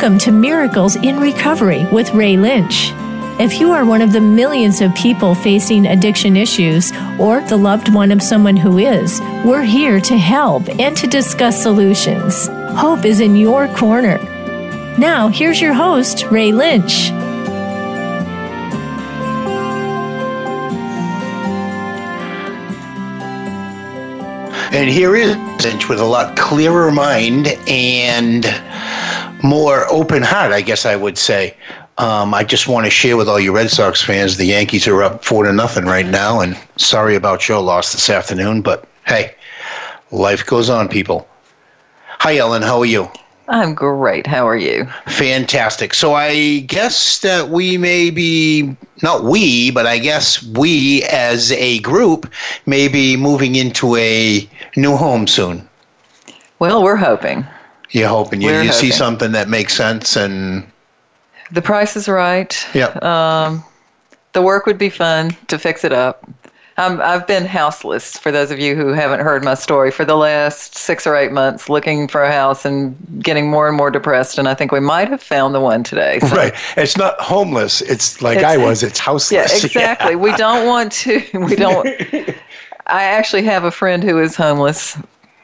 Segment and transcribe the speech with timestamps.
[0.00, 2.90] Welcome to Miracles in Recovery with Ray Lynch.
[3.38, 7.92] If you are one of the millions of people facing addiction issues or the loved
[7.92, 12.48] one of someone who is, we're here to help and to discuss solutions.
[12.78, 14.16] Hope is in your corner.
[14.96, 17.10] Now, here's your host, Ray Lynch.
[24.72, 28.46] And here is Lynch with a lot clearer mind and
[29.42, 31.56] more open heart, I guess I would say.
[31.98, 35.02] Um, I just want to share with all you Red Sox fans the Yankees are
[35.02, 39.34] up four to nothing right now, and sorry about your loss this afternoon, but hey,
[40.10, 41.28] life goes on, people.
[42.20, 42.62] Hi, Ellen.
[42.62, 43.10] How are you?
[43.48, 44.26] I'm great.
[44.26, 44.86] How are you?
[45.08, 45.92] Fantastic.
[45.92, 51.80] So I guess that we may be, not we, but I guess we as a
[51.80, 52.32] group
[52.66, 55.68] may be moving into a new home soon.
[56.60, 57.44] Well, we're hoping.
[57.90, 58.40] You're hoping.
[58.40, 60.64] You, We're you see something that makes sense and,
[61.50, 62.56] The price is right.
[62.74, 62.88] yeah.
[63.02, 63.64] Um,
[64.32, 66.28] the work would be fun to fix it up.
[66.76, 70.16] I'm, I've been houseless, for those of you who haven't heard my story, for the
[70.16, 74.38] last six or eight months looking for a house and getting more and more depressed.
[74.38, 76.20] And I think we might have found the one today.
[76.20, 76.54] So- Right.
[76.78, 77.82] It's not homeless.
[77.82, 78.82] It's like It's- I was.
[78.82, 79.64] It's Yeah, houseless.
[79.64, 80.16] exactly.
[80.16, 81.22] We don't want to.
[81.34, 81.86] We don't.
[82.86, 84.96] I actually have a friend who is homeless,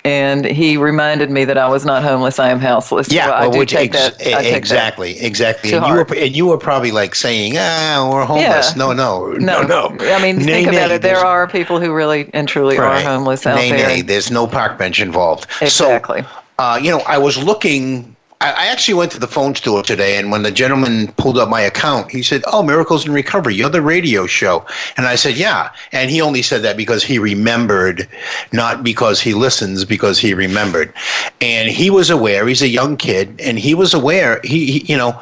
[0.07, 2.39] and he reminded me that I was not homeless.
[2.39, 3.11] I am houseless.
[3.11, 4.21] Yeah, so I well, do which take ex- that.
[4.21, 4.57] I take that.
[4.57, 5.73] exactly, exactly.
[5.75, 8.77] And you, were, and you were probably like saying, "Ah, we're homeless." Yeah.
[8.77, 10.15] No, no, No, no, no.
[10.15, 11.03] I mean, Nay, think about nay, it.
[11.03, 13.05] There are people who really and truly right.
[13.05, 13.89] are homeless out nay, there.
[13.89, 15.47] Nay, there's no park bench involved.
[15.61, 16.23] Exactly.
[16.23, 18.16] So, uh, you know, I was looking.
[18.41, 21.62] I, actually went to the phone store today, and when the gentleman pulled up my
[21.62, 24.65] account, he said, "Oh, Miracles in Recovery, you're the radio show."
[24.97, 28.06] And I said, "Yeah." And he only said that because he remembered,
[28.53, 30.93] not because he listens, because he remembered.
[31.41, 32.47] And he was aware.
[32.47, 34.41] He's a young kid, and he was aware.
[34.45, 35.21] He, he you know,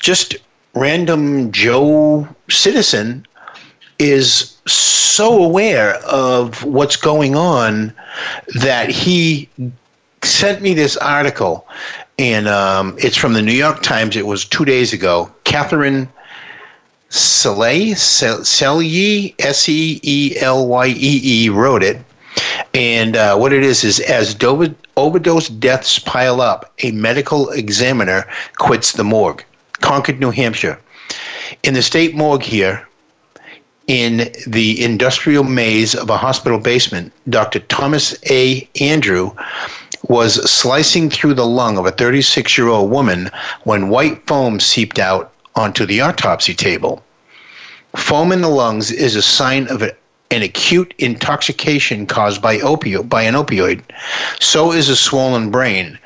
[0.00, 0.36] just
[0.74, 3.26] random Joe citizen
[3.98, 7.92] is so aware of what's going on
[8.54, 9.48] that he
[10.22, 11.66] sent me this article,
[12.18, 14.16] and um, it's from the New York Times.
[14.16, 15.32] It was two days ago.
[15.44, 16.08] Katharine
[17.10, 21.98] Seelye, Seelye, S E E L Y E E, wrote it.
[22.72, 28.26] And uh, what it is is as do- overdose deaths pile up, a medical examiner
[28.58, 29.44] quits the morgue.
[29.80, 30.80] Concord, New Hampshire.
[31.62, 32.86] In the state morgue here,
[33.86, 37.60] in the industrial maze of a hospital basement, Dr.
[37.60, 38.68] Thomas A.
[38.80, 39.32] Andrew
[40.08, 43.30] was slicing through the lung of a 36 year old woman
[43.64, 47.02] when white foam seeped out onto the autopsy table.
[47.96, 49.92] Foam in the lungs is a sign of a,
[50.30, 53.80] an acute intoxication caused by opio- by an opioid.
[54.40, 55.98] So is a swollen brain,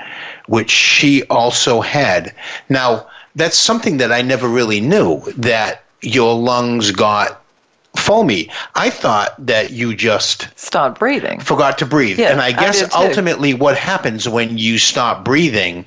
[0.47, 2.35] which she also had.
[2.69, 7.43] Now, that's something that I never really knew that your lungs got
[7.99, 8.51] foamy.
[8.75, 11.41] I thought that you just stopped breathing.
[11.41, 12.19] forgot to breathe.
[12.19, 12.89] Yeah, and I I guess too.
[12.97, 15.85] ultimately what happens when you stop breathing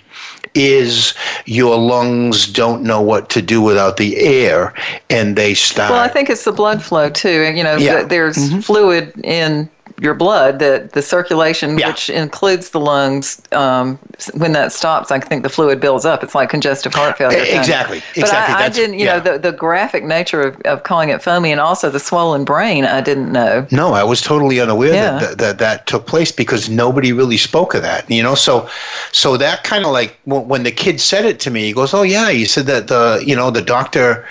[0.53, 1.13] is
[1.45, 4.73] your lungs don't know what to do without the air
[5.09, 5.91] and they stop.
[5.91, 7.43] Well, I think it's the blood flow too.
[7.45, 7.97] And you know, Yeah.
[7.99, 8.59] th- there's mm-hmm.
[8.59, 9.69] fluid in
[9.99, 11.87] your blood that the circulation, Yeah.
[11.89, 13.97] which includes the lungs, um,
[14.35, 16.23] when that stops, I think the fluid builds up.
[16.23, 17.37] It's like congestive heart failure.
[17.37, 17.59] E- kind of.
[17.59, 18.55] exactly, But exactly.
[18.55, 19.17] I, I didn't, you yeah.
[19.17, 22.85] know, the, the graphic nature of, of calling it foamy and also the swollen brain,
[22.85, 23.65] I didn't know.
[23.71, 25.19] No, I was totally unaware Yeah.
[25.19, 28.09] that, that that took place because nobody really spoke of that.
[28.09, 28.69] You know, so
[29.11, 31.93] so that kind of like when, when the kid said it to me, he goes,
[31.93, 34.25] "Oh yeah," he said that the you know the doctor,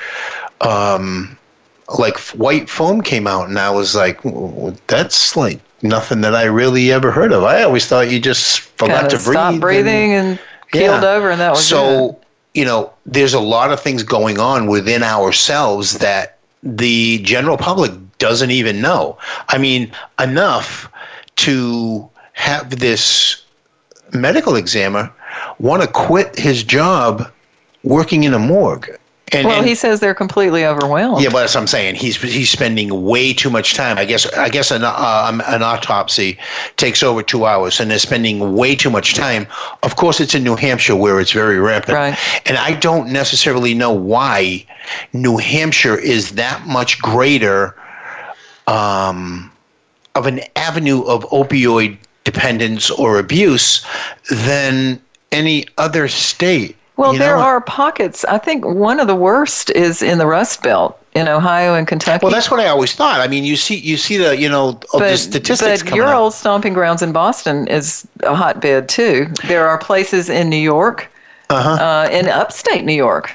[0.60, 1.36] um,
[1.98, 6.44] like white foam came out, and I was like, "W- "That's like nothing that I
[6.44, 9.36] really ever heard of." I always thought you just forgot to breathe.
[9.36, 10.38] and- breathing and,
[10.72, 12.16] keeled over, and that was so it.
[12.54, 17.90] you know there's a lot of things going on within ourselves that the general public
[18.18, 19.16] doesn't even know
[19.48, 20.90] i mean enough
[21.36, 23.42] to have this
[24.12, 25.10] medical examiner
[25.58, 27.30] want to quit his job
[27.82, 28.90] working in a morgue
[29.32, 31.22] and, Well, and- he says they're completely overwhelmed.
[31.22, 31.94] yeah, but that's what I'm saying.
[31.96, 33.98] He's he's spending way too much time.
[33.98, 36.38] I guess I guess an uh, an autopsy
[36.76, 39.46] takes over two hours, and they're spending way too much time.
[39.82, 42.18] Of course, it's in New Hampshire where it's very rampant, Right.
[42.46, 44.64] and I don't necessarily know why
[45.12, 47.74] New Hampshire is that much greater
[48.66, 49.50] um,
[50.14, 53.84] of an avenue of opioid dependence or abuse
[54.30, 55.00] than
[55.32, 56.76] any other state.
[57.00, 57.42] Well, you there know?
[57.42, 58.26] are pockets.
[58.26, 62.22] I think one of the worst is in the Rust Belt in Ohio and Kentucky.
[62.22, 63.20] Well, that's what I always thought.
[63.20, 66.20] I mean, you see, you see the, you know, of the statistics but your out.
[66.20, 69.28] old stomping grounds in Boston is a hotbed too.
[69.46, 71.08] There are places in New York
[71.48, 73.34] uh, in upstate New York.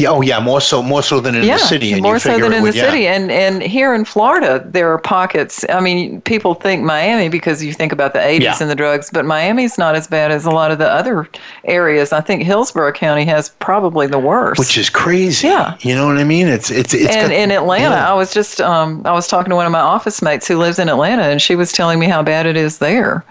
[0.00, 1.92] Yeah, oh yeah, more so more so than in yeah, the city.
[1.92, 2.90] And more so than in would- the yeah.
[2.90, 3.06] city.
[3.06, 5.64] And and here in Florida, there are pockets.
[5.68, 8.56] I mean, people think Miami because you think about the 80s Yeah.
[8.60, 11.28] and the drugs, but Miami's not as bad as a lot of the other
[11.64, 12.12] areas.
[12.12, 14.58] I think Hillsborough County has probably the worst.
[14.58, 15.48] Which is crazy.
[15.48, 15.76] Yeah.
[15.80, 16.48] You know what I mean?
[16.48, 17.96] It's it's it's and got- in Atlanta.
[17.96, 20.78] I was just um, I was talking to one of my office mates who lives
[20.78, 23.24] in Atlanta, and she was telling me how bad it is there.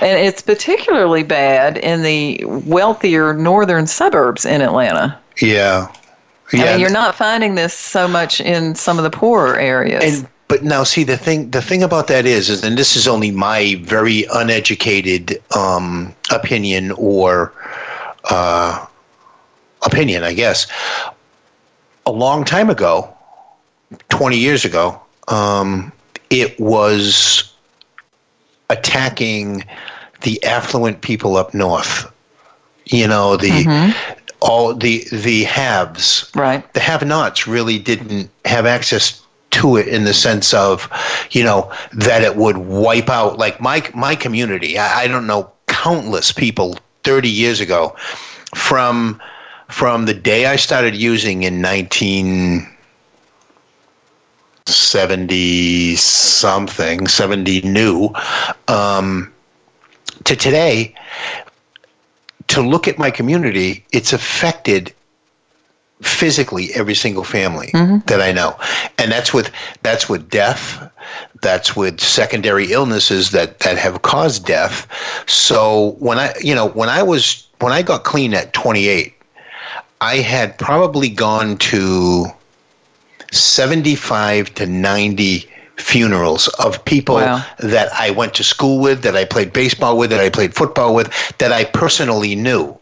[0.00, 5.18] And it's particularly bad in the wealthier northern suburbs in Atlanta.
[5.40, 5.88] Yeah.
[6.52, 6.64] I Yeah.
[6.72, 10.02] mean, you're not finding this so much in some of the poorer areas.
[10.04, 13.08] and but now see the thing the thing about that is is and this is
[13.08, 17.52] only my very uneducated um, opinion or
[18.30, 18.86] uh,
[19.84, 20.66] opinion i guess
[22.06, 23.12] a long time ago
[24.08, 25.90] 20 years ago um,
[26.30, 27.52] it was
[28.70, 29.64] attacking
[30.22, 32.10] the affluent people up north
[32.86, 34.18] you know the mm-hmm.
[34.40, 36.72] all the the haves right.
[36.74, 39.22] the have-nots really didn't have access
[39.56, 40.88] to it in the sense of,
[41.30, 44.78] you know, that it would wipe out like my my community.
[44.78, 47.94] I, I don't know countless people 30 years ago
[48.54, 49.20] from
[49.68, 51.60] from the day I started using in
[54.66, 58.10] 1970 something, 70 new,
[58.66, 59.32] um,
[60.24, 60.92] to today.
[62.48, 64.92] To look at my community, it's affected
[66.02, 67.70] physically every single family
[68.06, 68.56] that I know,
[68.98, 69.50] and that's with
[69.82, 70.90] that's with death,
[71.42, 74.86] that's with secondary illnesses that that have caused death.
[75.26, 79.12] So when I you know when I was when I got clean at 28,
[80.00, 82.26] I had probably gone to
[83.32, 87.44] 75 to 90 funerals of people Wow.
[87.58, 90.94] that I went to school with, that I played baseball with, that I played football
[90.94, 91.08] with,
[91.38, 92.76] that I personally knew.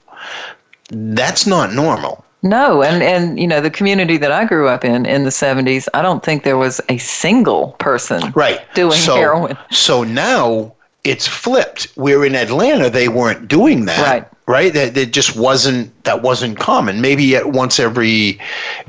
[0.91, 2.25] That's not normal.
[2.43, 5.89] No, and and you know the community that I grew up in in the 70s,
[5.95, 9.57] I don't think there was a single person right doing so, heroin.
[9.71, 10.75] so now
[11.05, 14.29] it's flipped We're in atlanta they weren't doing that Right.
[14.47, 18.39] Right that, that just wasn't that wasn't common maybe at once every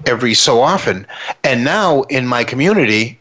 [0.05, 1.07] every so often
[1.43, 3.19] and now in my community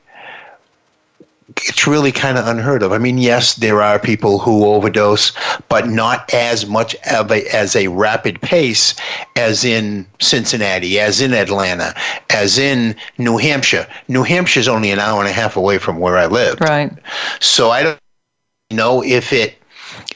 [1.63, 2.93] it's really kind of unheard of.
[2.93, 5.33] I mean, yes, there are people who overdose,
[5.69, 8.95] but not as much of a, as a rapid pace
[9.37, 11.95] as in Cincinnati, as in Atlanta,
[12.31, 13.87] as in New Hampshire.
[14.09, 16.61] New Hampshire is only an hour and a half away from where I live.
[16.61, 16.93] Right.
[17.41, 17.99] So I don't
[18.71, 19.57] know if it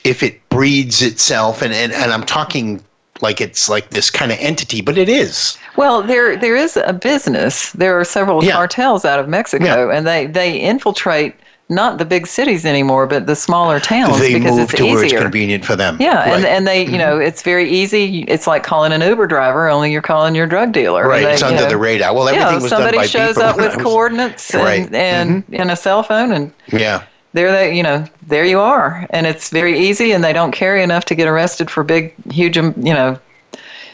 [0.05, 2.83] if it breeds itself, and, and, and I'm talking
[3.21, 5.57] like it's like this kind of entity, but it is.
[5.77, 7.73] Well, there there is a business.
[7.73, 8.53] There are several Yeah.
[8.53, 11.35] cartels out of Mexico, and they they infiltrate
[11.71, 14.95] not the big cities anymore, but the smaller towns They because move it's to where
[15.05, 15.21] it's easier.
[15.21, 15.99] convenient for them.
[16.01, 16.37] yeah, and, Right.
[16.39, 16.47] Mm-hmm.
[16.47, 18.23] and they, you know, it's very easy.
[18.27, 21.07] It's like calling an Uber driver, only you're calling your drug dealer.
[21.07, 21.25] right.
[21.25, 22.15] They, it's under know, the radar.
[22.15, 24.87] Well, everything Yeah, was somebody done by shows up with was- coordinates and, Right.
[24.87, 24.95] Mm-hmm.
[24.95, 27.03] and and a cell phone, and Yeah.
[27.39, 30.83] There they, you know, there you are, and it's very easy, and they don't carry
[30.83, 33.17] enough to get arrested for big, huge, um, you know,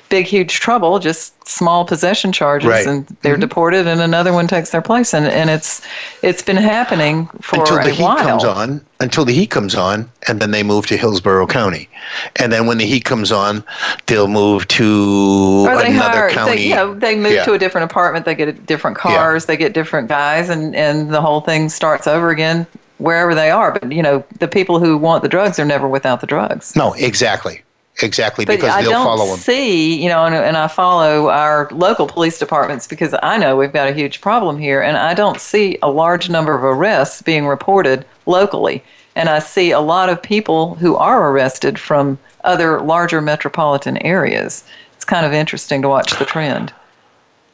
[0.08, 0.98] big, huge trouble.
[0.98, 2.86] Just small possession charges, Right.
[2.86, 5.82] and they're deported, and another one takes their place, and and it's
[6.22, 8.16] it's been happening for until the a heat while.
[8.16, 11.90] comes on until the heat comes on and then they move to hillsborough county
[12.36, 13.62] and then when the heat comes on
[14.06, 17.44] they'll move to Or they another hire, county they, you know, they move Yeah.
[17.44, 18.24] to a different apartment.
[18.24, 19.42] They get different cars.
[19.42, 19.46] yeah.
[19.48, 22.66] They get different guys, and and the whole thing starts over again
[22.98, 23.72] wherever they are.
[23.72, 26.74] But you know, the people who want the drugs are never without the drugs.
[26.76, 27.62] no exactly
[28.02, 31.28] exactly But because I they'll don't follow them see, you know, and, and I follow
[31.28, 35.14] our local police departments because I know we've got a huge problem here, and I
[35.14, 38.82] don't see a large number of arrests being reported locally.
[39.16, 44.64] And I see a lot of people who are arrested from other larger metropolitan areas.
[44.96, 46.72] It's kind of interesting to watch the trend.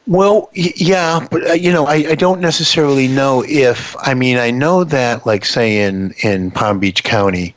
[0.07, 4.37] Well, y- yeah, but uh, you know, I, I don't necessarily know if I mean
[4.37, 7.55] I know that like say in in Palm Beach County,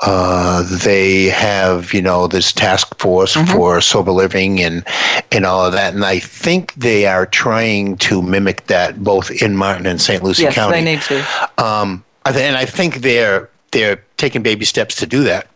[0.00, 3.52] uh, they have you know this task force Mm-hmm.
[3.52, 4.84] for sober living and
[5.32, 9.56] and all of that, and I think they are trying to mimic that both in
[9.56, 10.22] Martin and St.
[10.22, 10.78] Lucie yes, County.
[10.80, 11.24] they need to.
[11.56, 15.46] Um, and I think they're they're taking baby steps to do that.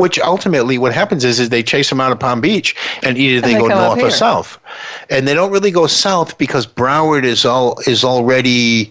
[0.00, 3.40] Which ultimately, what happens is, is they chase them out of Palm Beach, and either
[3.40, 4.58] they, they go north or south,
[5.10, 8.90] and they don't really go south because Broward is all is already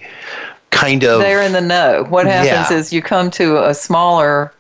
[0.72, 2.06] kind of They're in the know.
[2.10, 2.78] What happens Yeah.
[2.78, 4.54] is you come to a smaller,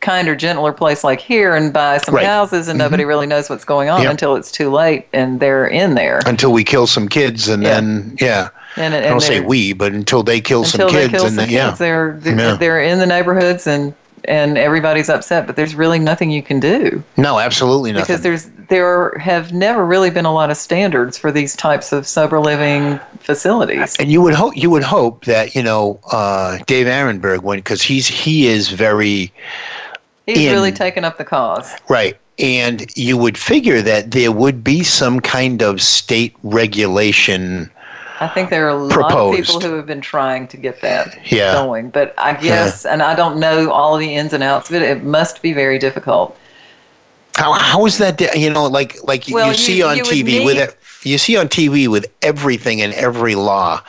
[0.00, 2.22] kinder, gentler place like here and buy some Right.
[2.24, 2.30] Mm-hmm.
[2.30, 4.10] houses, and nobody really knows what's going on Yep.
[4.10, 6.20] until it's too late, and they're in there.
[6.26, 7.74] until we kill some kids, and Yeah.
[7.74, 11.26] then yeah, And, and I don't say we, but until they kill some kids, kill
[11.26, 11.70] and some then, yeah.
[11.78, 12.54] They're they're, Yeah.
[12.56, 13.94] they're in the neighborhoods and
[14.26, 18.06] and everybody's upset, but there's really nothing you can do No, absolutely nothing.
[18.06, 22.06] because there's there have never really been a lot of standards for these types of
[22.06, 23.96] sober living facilities.
[23.98, 27.82] and you would hope you would hope that you know uh, Dave Aronberg when because
[27.82, 29.32] he's he is very
[30.26, 31.72] He's in- really taken up the cause.
[31.88, 37.70] right, and you would figure that there would be some kind of state regulation.
[38.22, 41.18] I think there are a lot of people who have been trying to get that
[41.30, 41.52] Yeah.
[41.54, 44.82] going, but I guess, and I don't know all the ins and outs of it.
[44.82, 46.36] It must be very difficult.
[47.36, 48.20] How how is that?
[48.36, 50.76] You know, like like Well, you you- see on you TV with it.
[51.02, 53.80] You see on TV with everything and every law,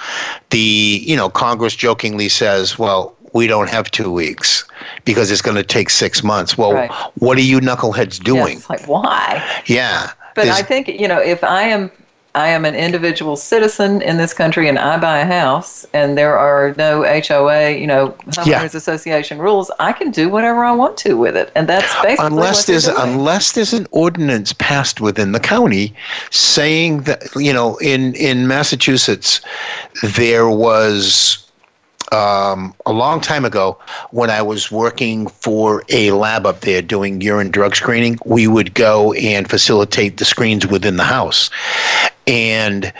[0.49, 4.63] the you know Congress jokingly says, "Well, we don't have two weeks
[5.05, 6.91] because it's going to take six months." Well, Right.
[7.19, 8.57] what are you knuckleheads doing?
[8.57, 9.43] it's like why?
[9.67, 11.91] Yeah, But I think you know if I am
[12.35, 16.35] I am an individual citizen in this country and I buy a house and there
[16.37, 18.77] are no HOA, you know, homeowners Yeah.
[18.77, 22.57] association rules, I can do whatever I want to with it, and that's basically unless
[22.57, 25.93] what there's unless there's an ordinance passed within the county
[26.31, 29.41] saying that you know in in Massachusetts
[30.01, 31.37] there was
[32.11, 33.77] um, a long time ago
[34.11, 38.73] when I was working for a lab up there doing urine drug screening, we would
[38.75, 41.49] go and facilitate the screens within the house.
[42.27, 42.93] And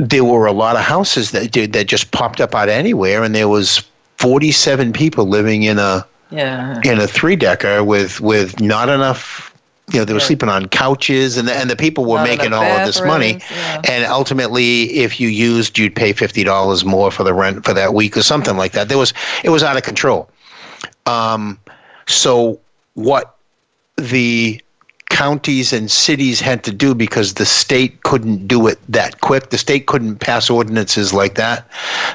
[0.00, 3.22] there were a lot of houses that did that just popped up out of anywhere
[3.22, 6.80] and there was 47 people living in a yeah.
[6.84, 9.54] in a three decker with with not enough
[9.92, 10.24] you know they were Yeah.
[10.26, 13.40] sleeping on couches and the, and the people were Not making all of this money
[13.50, 13.82] yeah.
[13.88, 18.16] and ultimately if you used you'd pay $50 more for the rent for that week
[18.16, 19.12] or something like that there was
[19.44, 20.30] it was out of control
[21.04, 21.58] um,
[22.06, 22.58] so
[22.94, 23.36] what
[23.96, 24.62] the
[25.10, 29.50] counties and cities had to do because the state couldn't do it that quick.
[29.50, 31.68] The state couldn't pass ordinances like that.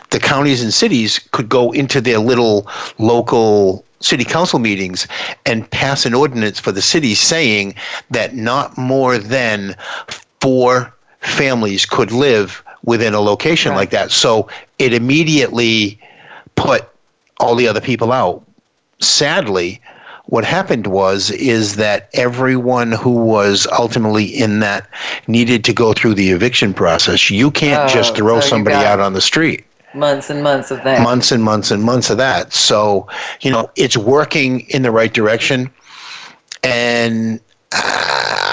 [0.10, 5.08] The counties and cities could go into their little local city council meetings
[5.46, 7.76] and pass an ordinance for the city saying
[8.12, 9.76] that not more than
[10.40, 13.78] four families could live within a location Right.
[13.78, 14.12] like that.
[14.12, 14.48] So
[14.80, 16.00] it immediately
[16.56, 16.88] put
[17.40, 18.44] all the other people out
[19.02, 19.82] sadly
[20.28, 24.88] what happened was is that everyone who was ultimately in that
[25.28, 27.30] needed to go through the eviction process.
[27.30, 29.66] You can't Oh, just throw so somebody out on the street.
[29.94, 31.02] Months and months of that.
[31.02, 32.52] months and months and months of that.
[32.54, 33.08] So
[33.42, 35.70] you know it's working in the right direction.
[36.64, 37.40] And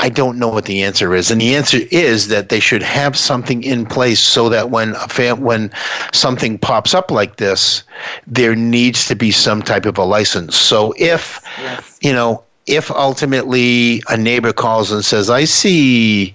[0.03, 3.17] I don't know what the answer is, and the answer is that they should have
[3.17, 5.71] something in place so that when a fam- when
[6.13, 7.85] something pops up like this,
[8.27, 10.57] there needs to be some type of a license.
[10.57, 11.99] So if Yes.
[12.03, 16.35] you know, if ultimately a neighbor calls and says, "I see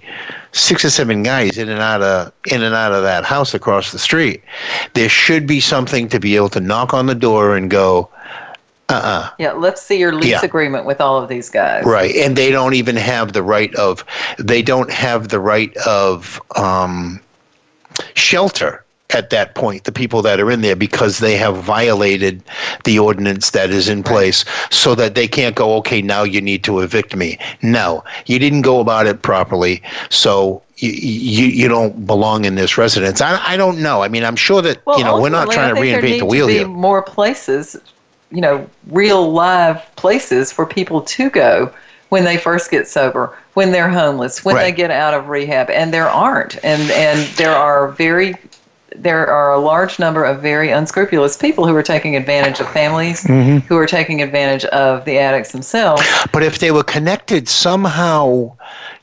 [0.52, 3.92] six or seven guys in and out of in and out of that house across
[3.92, 4.42] the street,"
[4.94, 8.08] there should be something to be able to knock on the door and go,
[8.88, 10.40] "Uh-uh." Yeah, let's see your lease Yeah.
[10.42, 11.84] agreement with all of these guys.
[11.84, 14.04] Right, and they don't even have the right of
[14.38, 17.20] they don't have the right of um,
[18.14, 19.84] shelter at that point.
[19.84, 22.42] The people that are in there because they have violated
[22.84, 25.76] the ordinance that is in place, so that they can't go.
[25.76, 27.38] Okay, now you need to evict me.
[27.62, 30.62] No, you didn't go about it properly, so.
[30.80, 33.20] You, you you don't belong in this residence.
[33.20, 34.04] I, I don't know.
[34.04, 36.46] I mean, I'm sure that Well, you know we're not trying to reinvent the wheel
[36.46, 36.68] to be here.
[36.68, 37.74] More places,
[38.30, 41.72] you know, real live places for people to go
[42.10, 45.92] when they first get sober, when they're homeless, when they get out of rehab, and
[45.92, 48.34] there aren't, and and there are very.
[48.96, 53.22] There are a large number of very unscrupulous people who are taking advantage of families,
[53.22, 53.58] Mm-hmm.
[53.68, 56.02] who are taking advantage of the addicts themselves.
[56.32, 58.56] But if they were connected somehow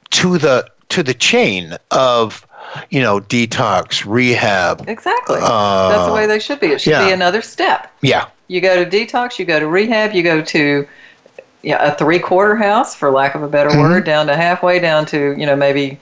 [0.10, 2.46] to the to the chain of,
[2.90, 5.40] you know, detox, rehab, Exactly.
[5.42, 6.68] Uh, That's the way they should be.
[6.68, 7.06] It should yeah.
[7.06, 7.92] be another step.
[8.02, 10.88] yeah, You go to detox, you go to rehab, you go to
[11.64, 13.80] yeah, a three quarter house, for lack of a better Mm-hmm.
[13.80, 16.00] word, down to halfway, down to, you know, maybe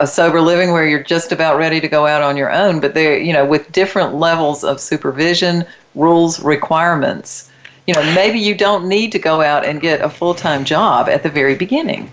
[0.00, 2.94] a sober living where you're just about ready to go out on your own, but
[2.94, 5.64] they're, you know, with different levels of supervision,
[5.94, 7.48] rules, requirements.
[7.86, 11.08] You know, maybe you don't need to go out and get a full time job
[11.08, 12.12] at the very beginning.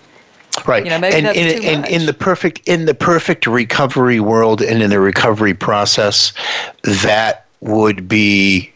[0.67, 0.83] right.
[0.83, 1.89] You know, maybe and that's in, much.
[1.89, 6.33] in the perfect in the perfect recovery world and in the recovery process,
[6.83, 8.71] that would be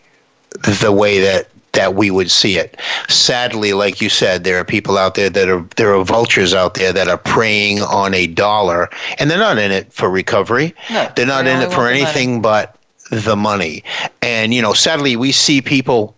[0.62, 2.78] the way that that we would see it.
[3.10, 6.76] Sadly, like you said, there are people out there that are there are vultures out
[6.76, 10.74] there that are preying on a dollar, and they're not in it for recovery.
[10.92, 12.78] No, they're not in it for anything but
[13.10, 13.84] the money.
[14.22, 16.16] And you know, sadly, we see people,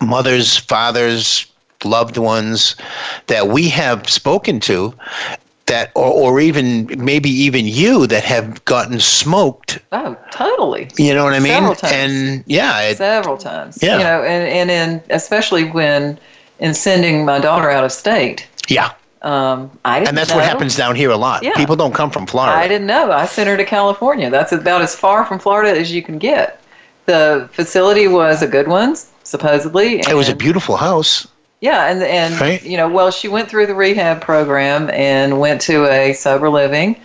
[0.00, 1.46] mothers, fathers,
[1.84, 2.76] loved ones
[3.26, 4.94] that we have spoken to
[5.72, 10.88] that or, or even maybe even you that have gotten smoked Oh, totally.
[10.98, 11.92] you know what i mean Several times.
[11.94, 13.78] and yeah it, Several times.
[13.82, 13.98] Yeah.
[13.98, 16.18] You know, and, and in especially when
[16.60, 18.46] in sending my daughter out of state.
[18.68, 18.90] yeah
[19.22, 20.36] Um, I didn't and that's know.
[20.36, 21.54] what happens down here a lot Yeah.
[21.56, 23.10] people don't come from florida I didn't know.
[23.12, 24.28] I sent her to California.
[24.30, 26.60] That's about as far from Florida as you can get.
[27.06, 29.98] The facility was a good one, supposedly.
[30.00, 31.26] it was a beautiful house
[31.62, 32.62] Yeah, and and Right.
[32.62, 36.96] you know, well, she went through the rehab program and went to a sober living,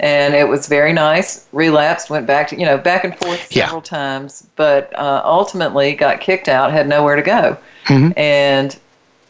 [0.00, 1.44] and it was very nice.
[1.52, 3.64] Relapsed, went back to you know back and forth Yeah.
[3.66, 7.56] several times, but uh, ultimately got kicked out, had nowhere to go,
[7.88, 8.12] Mhm.
[8.16, 8.76] and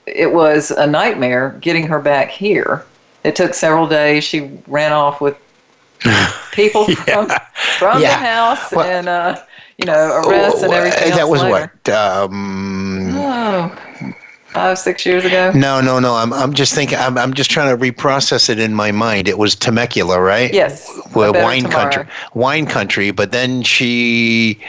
[0.06, 2.84] it was a nightmare getting her back here.
[3.24, 4.22] It took several days.
[4.22, 5.34] She ran off with
[6.52, 7.30] people from
[7.78, 8.10] from Yeah.
[8.20, 9.36] the house Well- and uh,
[9.78, 11.16] you know arrests and everything.
[11.16, 11.72] that was later.
[11.86, 13.72] what um Oh,
[14.54, 15.52] five six years ago.
[15.54, 18.72] no no no i'm, I'm just thinking I'm, I'm just trying to reprocess it in
[18.74, 20.88] my mind it was temecula right Yes.
[21.14, 22.04] well, wine Tomorrow.
[22.04, 23.10] country, wine country.
[23.10, 24.60] But then she,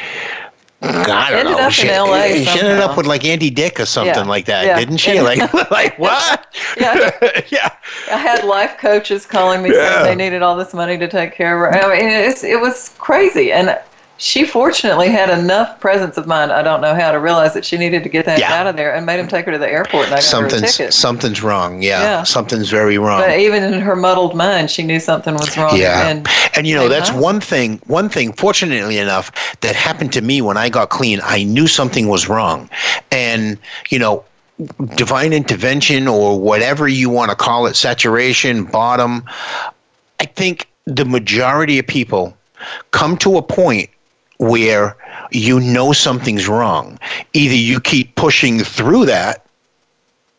[0.82, 3.80] I don't Ended know, up in she, LA she ended up with like Andy Dick
[3.80, 4.80] or something Yeah, like that, yeah.
[4.80, 5.22] didn't she?
[5.22, 5.40] Like,
[5.72, 6.46] like what?
[6.78, 7.12] Yeah.
[7.50, 7.70] yeah,
[8.12, 10.04] I had life coaches calling me Yeah.
[10.04, 11.80] saying they needed all this money to take care of her.
[11.80, 13.52] I mean, it's, it was crazy.
[13.52, 13.78] And
[14.18, 17.78] she fortunately had enough presence of mind, I don't know how, to realize that she
[17.78, 18.54] needed to get that Yeah.
[18.54, 20.46] out of there and made him take her to the airport and I got her
[20.46, 20.94] a something's ticket.
[20.94, 21.82] something's wrong.
[21.82, 22.24] Yeah, Yeah.
[22.24, 23.20] something's very wrong.
[23.20, 25.78] But even in her muddled mind, she knew something was wrong.
[25.78, 26.08] Yeah.
[26.08, 30.42] And And you know, that's one thing, one thing, fortunately enough, that happened to me
[30.42, 31.20] when I got clean.
[31.24, 32.70] I knew something was wrong.
[33.12, 33.58] And,
[33.90, 34.24] you know,
[34.96, 39.26] divine intervention or whatever you want to call it, saturation, bottom,
[40.22, 42.38] I think the majority of people
[42.92, 43.90] come to a point
[44.38, 44.96] where
[45.32, 47.00] you know something's wrong.
[47.34, 49.46] Either you keep pushing through that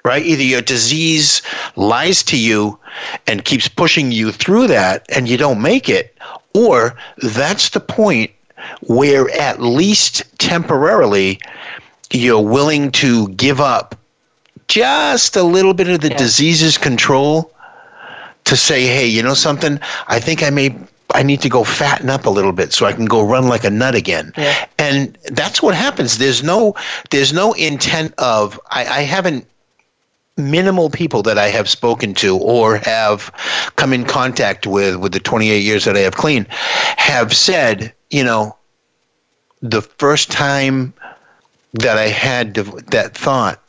[0.07, 0.25] right?
[0.25, 1.43] Either your disease
[1.75, 2.79] lies to you
[3.27, 6.17] and keeps pushing you through that and you don't make it,
[6.55, 8.31] or that's the point
[8.83, 11.41] where at least temporarily
[12.13, 13.97] you're willing to give up
[14.69, 16.17] just a little bit of the Yeah.
[16.17, 17.53] disease's control
[18.45, 19.81] to say, hey, you know something?
[20.07, 20.73] I think I may.
[21.15, 23.65] I need to go fatten up a little bit so I can go run like
[23.65, 24.33] a nut again.
[24.37, 24.67] Yeah.
[24.79, 26.19] And that's what happens.
[26.19, 26.75] There's no
[27.11, 29.47] there's no intent of I, I haven't
[30.37, 33.31] minimal people that I have spoken to or have
[33.77, 38.25] come in contact with with the 28 years that I have clean have said, you
[38.25, 38.57] know,
[39.63, 40.93] the first time
[41.75, 43.61] that I had that thought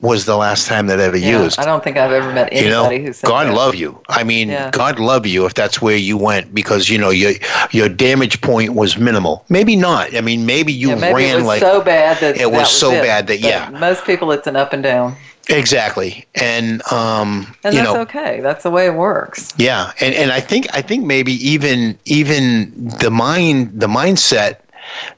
[0.00, 1.58] was the last time that I ever yeah, used.
[1.58, 3.54] I don't think I've ever met You anybody know, who said God that.
[3.54, 4.00] love you.
[4.08, 4.70] I mean, Yeah.
[4.70, 7.32] God love you if that's where you went because you know your
[7.70, 9.44] your damage point was minimal.
[9.48, 10.14] Maybe not.
[10.16, 12.60] I mean, maybe you Yeah, maybe ran it was like so bad that it was
[12.62, 13.02] that so it.
[13.02, 13.68] bad that- But yeah.
[13.78, 15.16] Most people, it's an up and down,
[15.48, 18.40] exactly, and um, and you that's know, okay.
[18.40, 19.52] That's the way it works.
[19.58, 24.56] Yeah, and and I think I think maybe even even the mind the mindset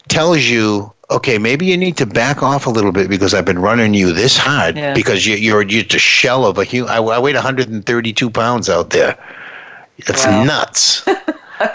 [0.08, 3.58] tells you okay maybe you need to back off a little bit because I've been
[3.58, 4.94] running you this hard Yeah.
[4.94, 6.90] because you, you're just a shell of a human.
[6.90, 9.18] I, I weighed 132 pounds out there.
[10.06, 10.44] That's Wow.
[10.44, 11.02] nuts.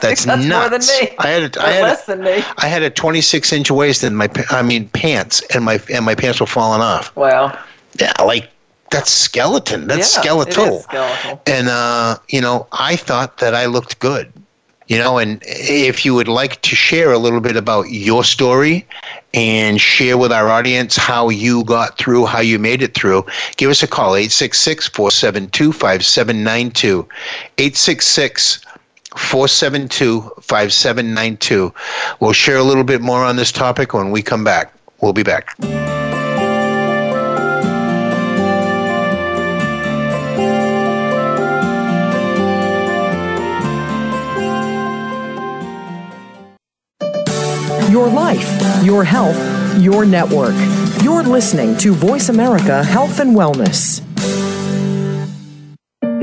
[0.02, 0.48] That's, that's nuts.
[0.50, 1.16] more than me.
[1.20, 2.44] I had a, I had less a, than me.
[2.58, 6.14] I had a 26 inch waist in my I mean pants and my and my
[6.14, 7.16] pants were falling off.
[7.16, 7.58] Wow.
[7.98, 8.50] Yeah, like
[8.92, 9.88] that's skeleton.
[9.88, 11.42] That's yeah, skeletal skeletal.
[11.48, 14.32] and uh, you know i thought that i looked good
[14.88, 18.86] you know and if you would like to share a little bit about your story
[19.34, 23.26] and share with our audience how you got through how you made it through
[23.58, 27.08] give us a call 866-472-5792
[27.58, 28.66] 866
[29.12, 31.74] 472-5792
[32.20, 34.72] we'll share a little bit more on this topic when we come back.
[35.02, 35.56] We'll be back
[47.90, 49.38] Your life, your health,
[49.80, 50.56] your network.
[51.02, 54.02] You're listening to Voice America Health and Wellness.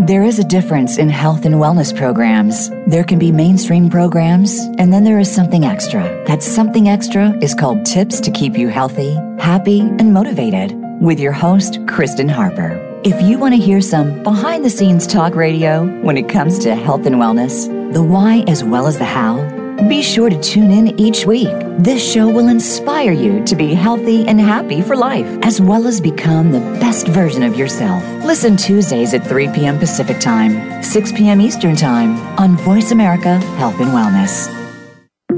[0.06, 2.68] There is a difference in health and wellness programs.
[2.86, 6.02] There can be mainstream programs, and then there is something extra.
[6.26, 11.32] That something extra is called Tips to Keep You Healthy, Happy, and Motivated with your
[11.32, 12.78] host, Kristen Harper.
[13.04, 16.74] If you want to hear some behind the scenes talk radio when it comes to
[16.74, 19.53] health and wellness, the why as well as the how,
[19.88, 21.52] be sure to tune in each week.
[21.78, 26.00] This show will inspire you to be healthy and happy for life, as well as
[26.00, 28.02] become the best version of yourself.
[28.24, 29.78] Listen Tuesdays at 3 p.m.
[29.78, 31.40] Pacific Time, 6 p.m.
[31.40, 34.48] Eastern Time on Voice America Health and Wellness.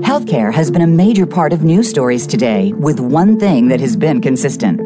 [0.02, 3.96] Healthcare has been a major part of news stories today, with one thing that has
[3.96, 4.85] been consistent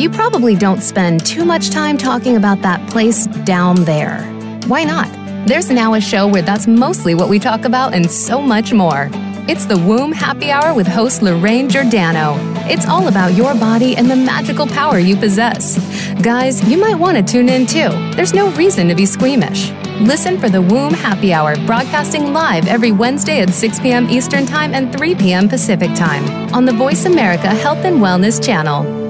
[0.00, 4.22] You probably don't spend too much time talking about that place down there.
[4.66, 5.06] Why not?
[5.46, 9.10] There's now a show where that's mostly what we talk about and so much more.
[9.46, 12.36] It's the Womb Happy Hour with host Lorraine Giordano.
[12.66, 15.76] It's all about your body and the magical power you possess.
[16.22, 17.90] Guys, you might want to tune in too.
[18.16, 19.70] There's no reason to be squeamish.
[20.00, 24.08] Listen for the Womb Happy Hour broadcasting live every Wednesday at 6 p.m.
[24.08, 25.46] Eastern Time and 3 p.m.
[25.46, 29.09] Pacific Time on the Voice America Health and Wellness channel.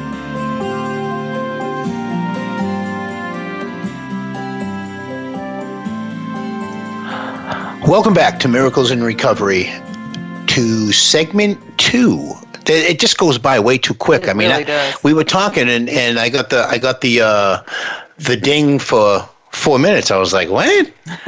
[7.91, 9.69] Welcome back to Miracles in Recovery
[10.47, 12.31] to segment two.
[12.65, 14.23] It just goes by way too quick.
[14.23, 17.01] It I mean, really I- we were talking and, and I got the I got
[17.01, 17.61] the uh,
[18.17, 20.09] the ding for four minutes.
[20.09, 20.89] I was like, what?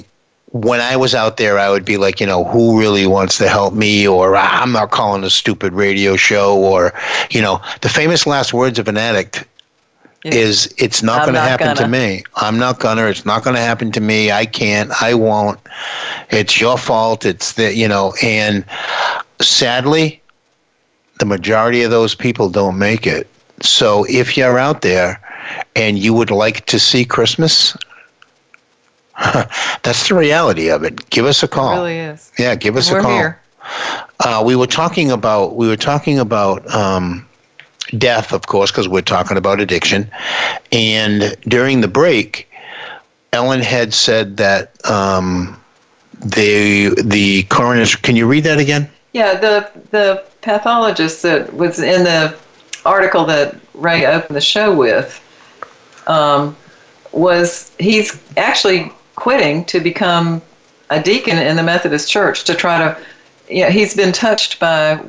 [0.62, 3.48] when I was out there, I would be like, you know, who really wants to
[3.48, 4.06] help me?
[4.06, 6.56] Or "Ah, I'm not calling a stupid radio show.
[6.56, 6.92] Or,
[7.30, 9.44] you know, the famous last words of an addict
[10.24, 12.24] is, it's not going to happen to gonna." me.
[12.36, 13.06] I'm not going to.
[13.08, 14.32] It's not going to happen to me.
[14.32, 14.90] I can't.
[15.02, 15.60] I won't.
[16.30, 17.24] It's your fault.
[17.24, 18.64] It's the, you know, and
[19.40, 20.20] sadly,
[21.18, 23.28] the majority of those people don't make it.
[23.62, 25.20] So if you're out there
[25.74, 27.76] and you would like to see Christmas,
[29.82, 31.08] that's the reality of it.
[31.10, 31.74] Give us a It call.
[31.76, 32.30] really is.
[32.38, 33.12] Yeah, give us We're a call.
[33.12, 33.40] here.
[34.20, 37.26] Uh, we were talking about we were talking about um,
[37.98, 40.10] death, of course, because we're talking about addiction.
[40.72, 42.48] And during the break,
[43.32, 45.60] Ellen had said that um,
[46.20, 47.96] the the coroner's.
[47.96, 48.88] Can you read that again?
[49.12, 52.36] Yeah, the the pathologist that was in the
[52.84, 55.20] article that Ray opened the show with
[56.06, 56.56] um,
[57.12, 60.40] was he's actually quitting to become
[60.90, 62.96] a deacon in the Methodist Church to try to.
[63.48, 65.00] Yeah, he's been touched by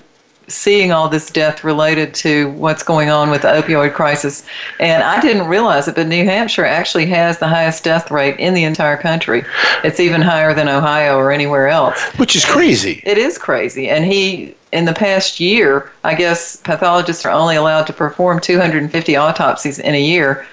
[0.48, 4.46] seeing all this death related to what's going on with the opioid crisis.
[4.80, 8.54] And I didn't realize it, but New Hampshire actually has the highest death rate in
[8.54, 9.44] the entire country.
[9.84, 12.02] It's even higher than Ohio or anywhere else.
[12.18, 13.02] Which is crazy.
[13.06, 13.90] It is crazy.
[13.90, 19.18] And he, in the past year, I guess pathologists are only allowed to perform 250
[19.18, 20.46] autopsies in a year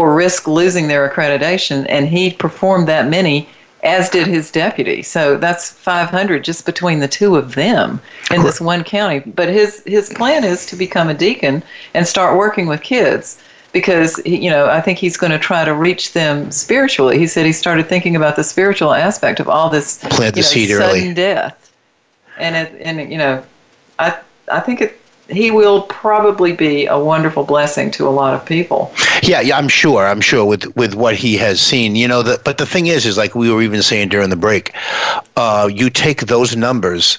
[0.00, 1.84] or risk losing their accreditation.
[1.90, 3.46] And he performed that many,
[3.84, 5.02] as did his deputy.
[5.02, 9.18] So that's 500 just between the two of them in this one county.
[9.18, 14.20] But his, his plan is to become a deacon and start working with kids because
[14.26, 17.18] you know I think he's going to try to reach them spiritually.
[17.18, 20.42] He said he started thinking about the spiritual aspect of all this Plant the you
[20.42, 21.14] know, seed sudden early.
[21.14, 21.72] death,
[22.38, 23.44] and it and you know,
[24.00, 24.18] I
[24.50, 24.99] I think it
[25.30, 28.92] he will probably be a wonderful blessing to a lot of people.
[29.22, 30.06] Yeah, yeah, I'm sure.
[30.06, 32.22] I'm sure with with what he has seen, you know.
[32.22, 34.74] The, but the thing is, is like we were even saying during the break,
[35.36, 37.18] uh, you take those numbers,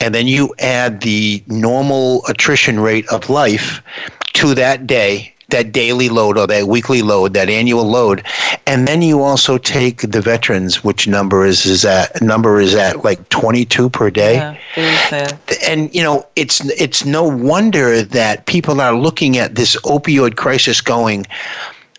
[0.00, 3.80] and then you add the normal attrition rate of life
[4.34, 8.24] to that day, that daily load or that weekly load, that annual load,
[8.66, 13.04] and then you also take the veterans, which number is is that number is at
[13.04, 14.34] like 22 per day.
[14.76, 20.36] Yeah, and you know it's it's no wonder that people are looking at this opioid
[20.36, 21.26] crisis going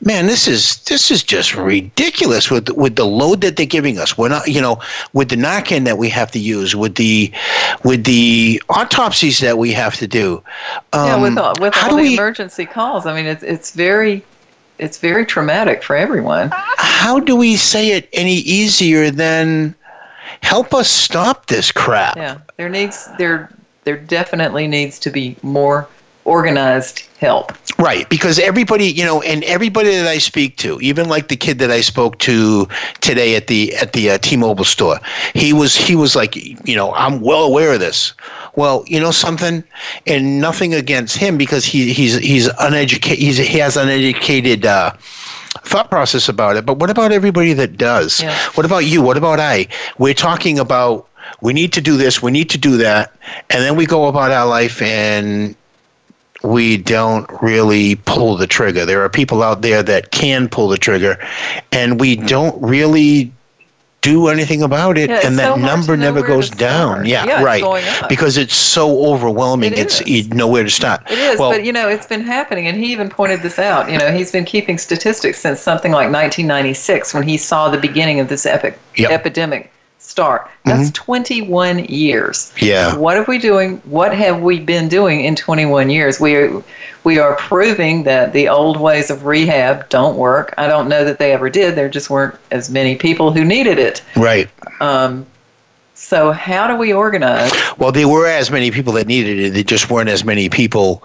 [0.01, 4.17] man, this is this is just ridiculous with with the load that they're giving us.
[4.17, 4.81] We're not, you know,
[5.13, 7.31] with the Narcan that we have to use, with the
[7.83, 10.43] with the autopsies that we have to do.
[10.93, 13.05] yeah, Um, with all, with all the we emergency calls.
[13.05, 14.23] I mean, it's it's very
[14.77, 16.51] it's very traumatic for everyone.
[16.77, 19.73] how do we say it any easier than
[20.41, 22.15] help us stop this crap?
[22.17, 23.49] Yeah, there needs there
[23.83, 25.87] there definitely needs to be more
[26.27, 27.51] organized help.
[27.79, 31.57] Right, because everybody, you know, and everybody that I speak to, even like the kid
[31.59, 32.67] that I spoke to
[33.01, 34.99] today at the at the uh, T-Mobile store,
[35.33, 38.13] he was he was like, you know, I'm well aware of this.
[38.55, 39.63] Well, you know something,
[40.05, 43.19] and nothing against him because he he's he's uneducated.
[43.19, 44.65] He's, he has uneducated.
[44.65, 44.91] Uh,
[45.63, 48.37] thought process about it but what about everybody that does Yeah.
[48.53, 51.07] what about you what about i we're talking about
[51.41, 53.11] we need to do this we need to do that
[53.49, 55.55] and then we go about our life and
[56.43, 58.85] we don't really pull the trigger.
[58.85, 61.17] There are people out there that can pull the trigger,
[61.71, 62.25] and we hmm.
[62.25, 63.31] don't really
[64.01, 67.05] do anything about it, Yeah, and that to number never goes down.
[67.05, 67.63] Yeah, Yeah, it's right.
[68.03, 68.09] up.
[68.09, 69.73] Because it's so overwhelming.
[69.73, 70.29] It it's is.
[70.29, 71.01] nowhere to start.
[71.11, 73.91] It is, well, but you know, it's been happening, and he even pointed this out.
[73.91, 78.19] You know, he's been keeping statistics since something like 1996 when he saw the beginning
[78.19, 79.11] of this epic Yep.
[79.11, 79.71] epidemic
[80.07, 80.49] start.
[80.65, 82.53] That's 21 years.
[82.59, 82.95] Yeah.
[82.95, 83.77] What are we doing?
[83.85, 86.19] What have we been doing in 21 years?
[86.19, 86.63] We are,
[87.03, 90.53] we are proving that the old ways of rehab don't work.
[90.57, 91.75] I don't know that they ever did.
[91.75, 94.03] There just weren't as many people who needed it.
[94.15, 94.49] right.
[94.81, 95.25] Um,
[95.93, 97.51] so how do we organize?
[97.79, 99.53] Well, there were as many people that needed it.
[99.53, 101.01] There just weren't as many people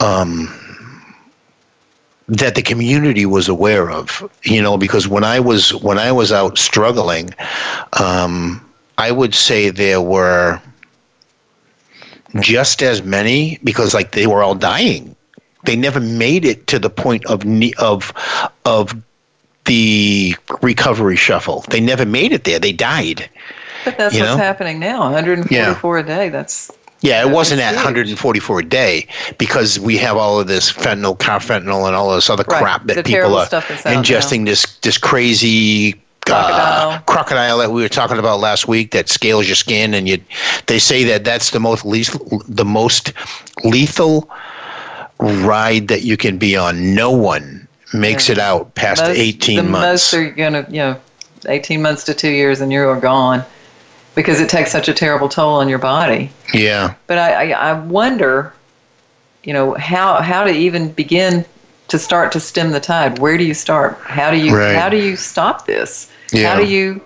[0.00, 0.48] um,
[2.30, 4.28] that the community was aware of.
[4.44, 7.30] You know, because when I was when I was out struggling,
[8.00, 8.64] um,
[8.98, 10.60] I would say there were
[12.40, 15.16] just as many because like they were all dying.
[15.64, 17.42] They never made it to the point of
[17.78, 18.12] of
[18.64, 18.94] of
[19.64, 21.64] the recovery shuffle.
[21.68, 22.58] They never made it there.
[22.58, 23.28] They died.
[23.84, 24.36] But that's You what's know?
[24.36, 25.00] happening now.
[25.02, 26.28] 144 a day.
[26.28, 26.70] That's
[27.02, 29.06] Yeah, it wasn't at 144 a day
[29.38, 32.96] because we have all of this fentanyl, carfentanil, and all this other Right, crap that
[32.96, 34.44] the people are ingesting.
[34.44, 35.94] This this crazy.
[36.26, 37.00] Uh, Crocodile.
[37.06, 40.18] crocodile that we were talking about last week that scales your skin and you
[40.66, 43.12] they say that that's the most lethal, the most
[43.64, 44.30] lethal
[45.18, 48.32] ride that you can be on no one makes Yeah.
[48.34, 50.96] it out past most, 18 the months most are to, you know,
[51.48, 53.44] 18 months to two years and you're gone
[54.14, 56.30] because it takes such a terrible toll on your body.
[56.52, 58.52] yeah But I, I, I wonder,
[59.44, 61.44] you know, how, how to even begin
[61.88, 63.18] to start to stem the tide.
[63.18, 63.98] Where do you start?
[64.02, 64.76] How do you, Right.
[64.76, 66.10] how do you stop this?
[66.32, 66.52] Yeah.
[66.52, 67.00] How do you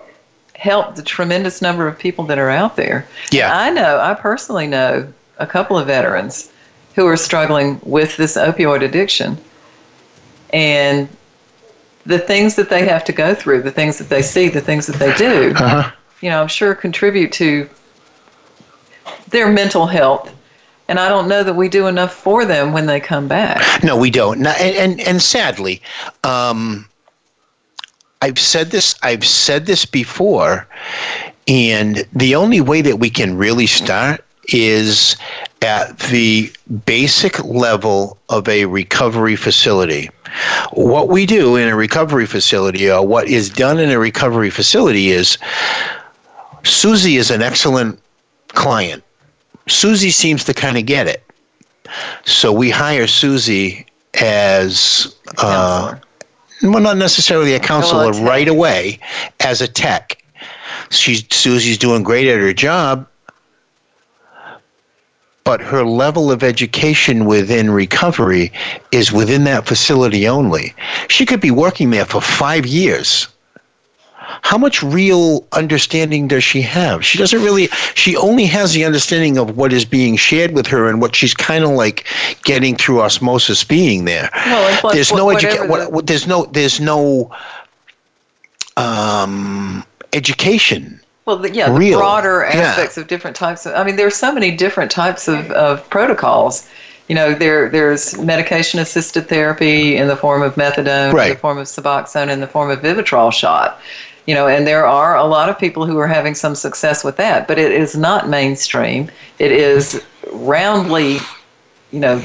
[0.55, 3.07] help the tremendous number of people that are out there?
[3.31, 3.57] Yeah.
[3.57, 5.07] I know, I personally know
[5.39, 6.51] a couple of veterans
[6.95, 9.37] who are struggling with this opioid addiction.
[10.53, 11.09] And
[12.07, 14.87] the things that they have to go through, the things that they see, the things
[14.87, 15.91] that they do, uh-huh.
[16.25, 17.69] You know, I'm sure contribute to
[19.29, 20.35] their mental health.
[20.89, 23.85] And I don't know that we do enough for them when they come back.
[23.85, 24.39] No, we don't.
[24.39, 25.83] And, and and sadly,
[26.25, 26.89] um,
[28.23, 28.95] I've said this.
[29.03, 30.67] I've said this before,
[31.47, 35.17] and the only way that we can really start is
[35.63, 36.53] at the
[36.85, 40.11] basic level of a recovery facility.
[40.73, 45.11] What we do in a recovery facility, or what is done in a recovery facility,
[45.11, 45.39] is
[46.65, 48.01] Susie is an excellent
[48.49, 49.03] client.
[49.69, 51.23] Susie seems to kind of get it.
[52.25, 55.97] So we hire Susie as uh,
[56.63, 58.23] well, not necessarily a counselor tech.
[58.23, 58.99] right away,
[59.41, 60.23] as a tech.
[60.91, 63.07] She's Susie's doing great at her job,
[65.45, 68.53] but her level of education within recovery
[68.93, 70.75] is within that facility only.
[71.09, 73.29] She could be working there for five years.
[74.45, 77.03] How much real understanding does she have?
[77.03, 77.69] She doesn't really.
[77.95, 81.33] She only has the understanding of what is being shared with her and what she's
[81.33, 82.05] kind of like
[82.45, 84.29] getting through osmosis being there.
[84.35, 86.45] And plus there's no the- What, there's no.
[86.45, 87.35] There's no
[88.77, 91.01] um, education.
[91.25, 91.99] Well, the, yeah, the Real.
[91.99, 92.61] broader Yeah.
[92.61, 93.75] aspects of different types of.
[93.75, 96.69] I mean, there's so many different types of, of protocols.
[97.09, 101.57] You know, there there's medication assisted therapy in the form of methadone, in the form
[101.57, 103.81] of Suboxone, in the form of Vivitrol shot.
[104.27, 107.17] You know, and there are a lot of people who are having some success with
[107.19, 109.11] that, but it is not mainstream.
[109.39, 111.19] It is roundly,
[111.91, 112.23] you know,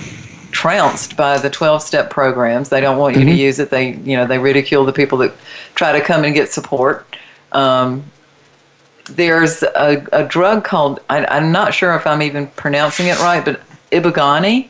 [0.52, 2.70] trounced by the 12 step programs.
[2.70, 3.70] They don't want you to use it.
[3.70, 5.34] They, you know, they ridicule the people that
[5.76, 7.06] try to come and get support.
[7.52, 8.04] Um,
[9.10, 13.44] there's a, a drug called I, I'm not sure if I'm even pronouncing it right,
[13.44, 14.70] but Ibugani,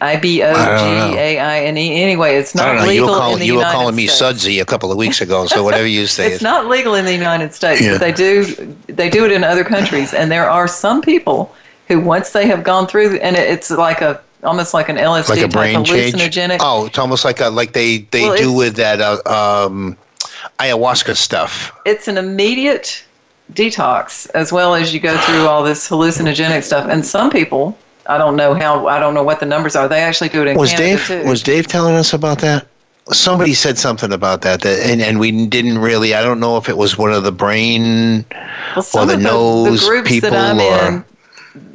[0.00, 2.02] I B O G A I N E.
[2.02, 2.82] Anyway, it's not don't.
[2.82, 4.18] You legal were, in calling, the you were United calling me States.
[4.18, 6.32] sudsy a couple of weeks ago, so whatever you say.
[6.32, 7.92] It's not legal in the United States, Yeah.
[7.92, 8.44] but they do
[8.88, 11.54] they do it in other countries, and there are some people
[11.88, 15.28] who once they have gone through, and it, it's like a almost like an LSD
[15.30, 16.14] like a brain change.
[16.14, 16.58] hallucinogenic.
[16.60, 19.96] Oh, it's almost like a, like they they Well, do with that uh, um,
[20.58, 21.72] ayahuasca stuff.
[21.86, 23.02] It's an immediate
[23.54, 26.86] detox, as well as you go through all this hallucinogenic stuff.
[26.90, 27.76] And some people,
[28.08, 29.88] I don't know how, I don't know what the numbers are.
[29.88, 31.28] They actually do it in Was Canada Dave too.
[31.28, 32.66] was Dave telling us about that?
[33.12, 36.14] Somebody said something about that, that and, and we didn't really.
[36.14, 38.24] I don't know if it was one of the brain
[38.74, 41.04] well, some the of nose the groups people that I'm or- in,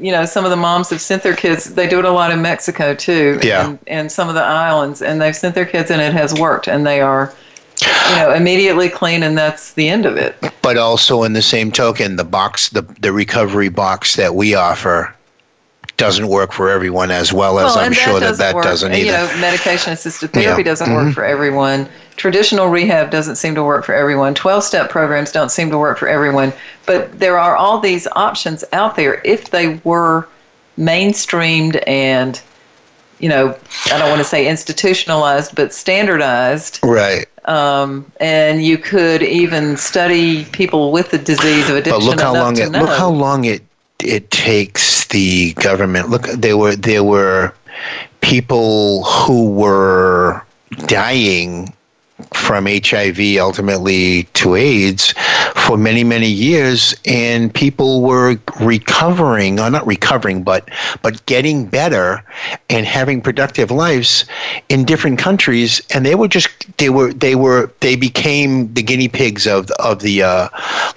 [0.06, 1.74] you know, some of the moms have sent their kids.
[1.74, 3.66] They do it a lot in Mexico too, Yeah.
[3.70, 6.68] and, and some of the islands, and they've sent their kids, and it has worked,
[6.68, 7.34] and they are,
[8.10, 10.36] you know, immediately clean, and that's the end of it.
[10.62, 15.16] but also in the same token, the box, the the recovery box that we offer,
[16.02, 18.64] doesn't work for everyone as well as well, I'm sure that doesn't that work.
[18.64, 19.06] doesn't either.
[19.06, 20.66] You know, medication assisted therapy Yeah.
[20.66, 20.96] doesn't Mhm.
[21.06, 21.88] work for everyone.
[22.18, 24.34] Traditional rehab doesn't seem to work for everyone.
[24.34, 26.52] 12 step programs don't seem to work for everyone.
[26.86, 30.28] But there are all these options out there if they were
[30.80, 32.40] mainstreamed and,
[33.20, 33.56] you know,
[33.92, 36.80] I don't want to say institutionalized, but standardized.
[36.84, 37.26] right.
[37.46, 42.34] Um, and you could even study people with the disease of addiction But look how
[42.34, 42.82] long it know.
[42.82, 43.64] look how long it
[44.04, 46.10] it takes the government.
[46.10, 47.54] Look, there were there were
[48.22, 50.42] people who were
[50.88, 51.74] dying
[52.34, 55.14] from HIV ultimately to AIDS
[55.56, 60.70] for many many years and people were recovering or not recovering but
[61.02, 62.24] but getting better
[62.70, 64.26] and having productive lives
[64.70, 69.08] in different countries and they were just they were they were they became the guinea
[69.08, 70.48] pigs of of the uh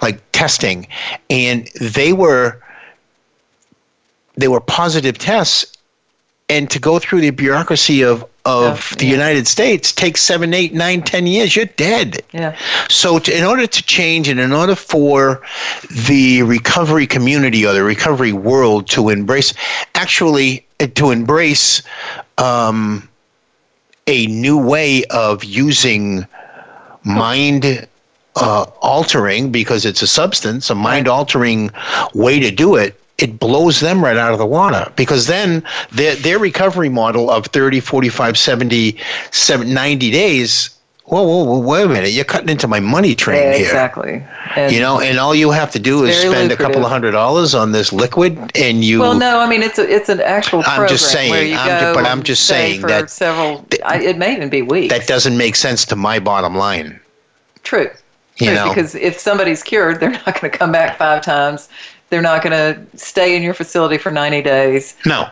[0.01, 0.87] like testing
[1.29, 2.61] and they were
[4.37, 5.65] they were positive tests
[6.49, 9.11] and to go through the bureaucracy of of Oh, the yeah.
[9.13, 11.55] United States takes seven, eight, nine, ten years.
[11.55, 12.21] You're dead.
[12.31, 12.55] yeah.
[12.89, 15.41] So, to, in order to change, and in order for
[16.05, 19.51] the recovery community or the recovery world to embrace,
[19.95, 21.81] actually, uh, to embrace
[22.37, 23.09] um,
[24.05, 26.27] a new way of using
[27.03, 27.87] mind
[28.35, 31.71] uh, altering, because it's a substance, a mind altering
[32.13, 32.93] way to do it.
[33.17, 37.45] It blows them right out of the water because then their, their recovery model of
[37.45, 38.97] 30, 45, 70,
[39.31, 40.69] 70 90 days.
[41.05, 42.09] Whoa, whoa, whoa, wait a minute.
[42.11, 43.65] You're cutting into my money train Yeah, here.
[43.67, 44.23] exactly.
[44.55, 47.11] And- You know, and all you have to do is spend a couple of hundred
[47.11, 48.99] dollars on this liquid, and you.
[49.01, 51.93] Well, no, I mean it's a, it's an actual I'm just saying, I'm go ju-
[52.01, 53.65] but I'm just saying that- several.
[53.85, 54.93] I, it may even be weeks.
[54.93, 56.99] that doesn't make sense to my bottom line.
[57.63, 57.89] True.
[58.37, 58.67] You know.
[58.69, 61.69] because if somebody's cured, they're not going to come back five times.
[62.15, 65.27] They're not going to stay in your facility for 90 days No.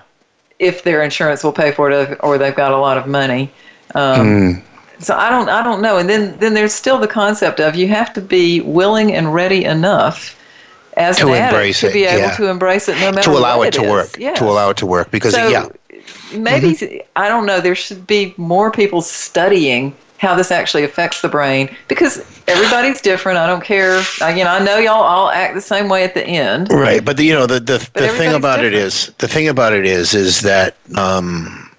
[0.60, 3.50] if their insurance will pay for it or they've got a lot of money.
[3.96, 4.20] Um,
[4.58, 4.60] Hmm.
[5.00, 5.98] So I don't, I don't know.
[5.98, 9.64] And then, then there's still the concept of you have to be willing and ready
[9.64, 10.38] enough
[10.98, 12.36] as To an addict to it, be able yeah.
[12.36, 13.90] to embrace it no matter To allow what it to is.
[13.90, 14.18] work.
[14.20, 14.34] Yeah.
[14.36, 15.10] To allow it to work.
[15.10, 15.70] Because, So yeah.
[16.36, 16.98] maybe Mm-hmm.
[17.16, 17.62] I don't know.
[17.62, 23.38] There should be more people studying how this actually affects the brain because everybody's different.
[23.38, 24.02] I don't care.
[24.22, 26.72] I, you know, I know y'all all act the same way at the end.
[26.72, 28.88] Right, but the, you know the the, the thing about it different.
[28.88, 31.70] is the thing about it is is that um,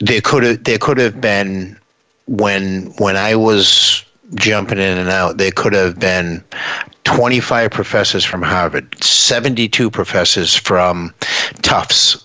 [0.00, 1.78] there could have there could have been
[2.26, 6.42] when when I was jumping in and out there could have been
[7.04, 11.14] 25 professors from Harvard, 72 professors from
[11.60, 12.24] Tufts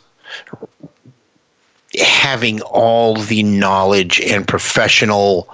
[2.00, 5.50] having all the knowledge and professional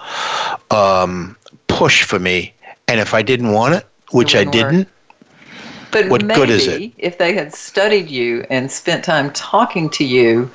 [0.71, 1.35] um,
[1.67, 2.53] push for me
[2.87, 4.71] and if I didn't want it, which I wouldn't work.
[4.71, 4.87] didn't,
[5.91, 6.91] But What maybe good is it?
[6.97, 10.49] if they had studied you and spent time talking to you,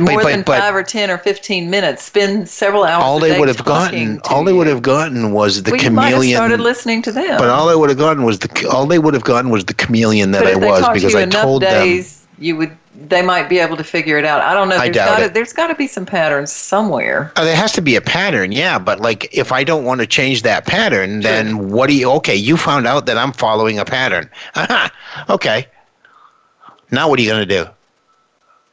[0.00, 3.04] more but- than but- five or ten or fifteen minutes, spend several hours.
[3.04, 6.14] all they would have gotten all they would have gotten was the well, you might
[6.14, 7.38] have started listening to them.
[7.38, 9.74] but all they would have gotten was the all they would have gotten was the
[9.74, 12.04] chameleon that but I they was because to you I told them
[12.38, 12.76] you would.
[12.94, 14.42] They might be able to figure it out.
[14.42, 14.76] I don't know.
[14.76, 15.34] I doubt gotta, it.
[15.34, 17.32] There's got to be some patterns somewhere.
[17.36, 18.78] Oh, there has to be a pattern, yeah.
[18.78, 22.10] But like, if I don't want to change that pattern, then what do you?
[22.12, 24.28] Okay, you found out that I'm following a pattern.
[24.56, 24.92] Aha,
[25.30, 25.66] okay.
[26.90, 27.70] Now what are you going to do?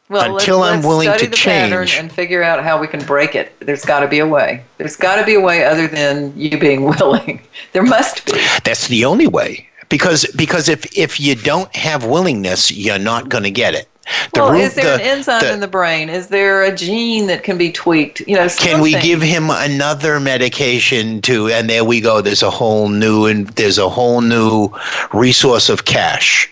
[0.09, 1.95] Well, Until let's, I'm let's willing study to change.
[1.95, 3.53] and figure out how we can break it.
[3.59, 4.63] There's got to be a way.
[4.77, 7.41] There's got to be a way other than you being willing.
[7.73, 8.33] There must be.
[8.63, 9.69] That's the only way.
[9.87, 13.87] Because because if if you don't have willingness, you're not going to get it.
[14.33, 16.09] The well, root- is there the- an enzyme the- in the brain?
[16.09, 18.21] Is there a gene that can be tweaked?
[18.27, 21.49] You know, Can we give him another medication to?
[21.49, 22.21] And there we go.
[22.21, 24.69] There's a whole new and there's a whole new
[25.13, 26.49] resource of cash.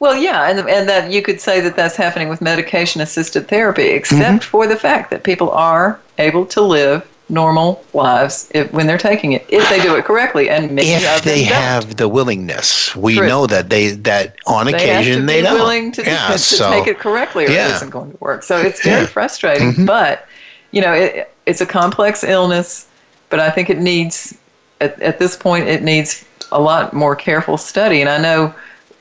[0.00, 3.88] Well, yeah, and and that you could say that that's happening with medication assisted therapy,
[3.88, 4.50] except Mm-hmm.
[4.50, 9.32] for the fact that people are able to live normal lives if, when they're taking
[9.32, 11.52] it, if they do it correctly, and many if they don't.
[11.52, 12.94] have the willingness.
[12.96, 13.26] We True.
[13.28, 15.54] know that they that on they occasion have to they be don't.
[15.58, 17.68] willing to, yeah, to so take it correctly, or Yeah.
[17.68, 18.42] it isn't going to work.
[18.42, 19.02] So it's very Yeah.
[19.04, 19.12] Mm-hmm.
[19.12, 20.26] frustrating, but
[20.70, 22.86] you know, it, it's a complex illness.
[23.30, 24.34] But I think it needs,
[24.80, 28.00] at, at this point, it needs a lot more careful study.
[28.00, 28.54] And I know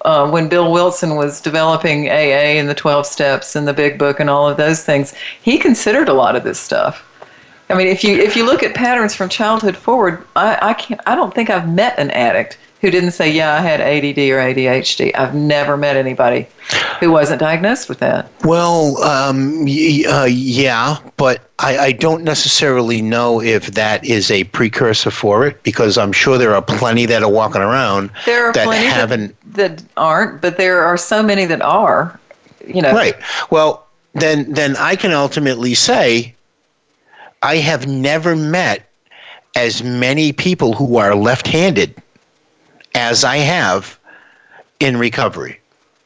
[0.04, 4.20] uh, when Bill Wilson was developing AA and the 12 steps and the Big Book
[4.20, 7.06] and all of those things, he considered a lot of this stuff.
[7.70, 11.02] I mean, if you if you look at patterns from childhood forward, I, I can't
[11.06, 14.38] I don't think I've met an addict who didn't say, "Yeah, I had ADD or
[14.40, 16.48] ADHD." I've never met anybody
[17.00, 18.30] who wasn't diagnosed with that.
[18.44, 24.44] Well, um, y- uh, yeah, but I, I don't necessarily know if that is a
[24.46, 28.54] precursor for it because I'm sure there are plenty that are walking around There are
[28.54, 29.36] that plenty haven't.
[29.56, 32.18] that, that aren't, but there are so many that are.
[32.66, 33.16] You know, Right.
[33.50, 36.36] Well, then then I can ultimately say
[37.42, 38.84] I have never met
[39.56, 41.96] as many people who are left-handed
[42.96, 43.98] as I have
[44.80, 45.60] in recovery.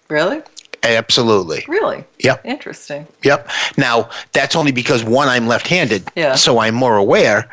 [0.09, 0.41] Really,
[0.83, 1.63] Absolutely.
[1.67, 2.45] really, Yep.
[2.45, 3.07] interesting.
[3.23, 3.49] Yep.
[3.77, 6.35] Now that's only because one I'm left-handed, Yeah.
[6.35, 7.49] so I'm more aware.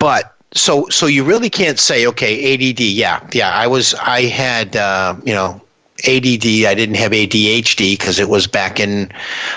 [0.00, 2.80] But so so you really can't say okay ADD.
[2.80, 3.50] Yeah, yeah.
[3.50, 5.60] I was I had uh, you know
[6.06, 6.66] ADD.
[6.66, 9.10] I didn't have ADHD because it was back in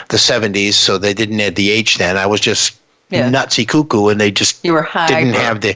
[0.10, 2.16] the 70s, so they didn't add the H then.
[2.18, 2.79] I was just
[3.10, 3.30] Yeah.
[3.30, 5.14] nutsy cuckoo, and they just You were hyper.
[5.14, 5.76] didn't have the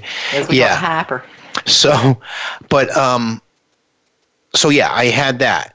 [0.50, 0.76] yeah.
[0.76, 1.24] hyper.
[1.66, 2.20] So,
[2.70, 3.42] but um,
[4.56, 5.70] so yeah, I had that.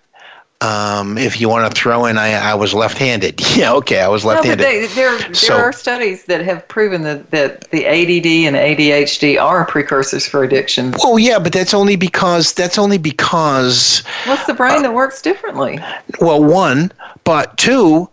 [0.60, 3.40] Um, if you want to throw in, I I was left-handed.
[3.56, 4.64] Yeah, okay, I was No, but left-handed.
[4.66, 9.40] they, there, there So- are studies that have proven that, that the ADD and ADHD
[9.40, 10.94] are precursors for addiction.
[11.04, 15.78] Oh yeah, but that's only because that's only because What's the brain that works differently?
[16.20, 16.90] well, one,
[17.22, 18.08] but two,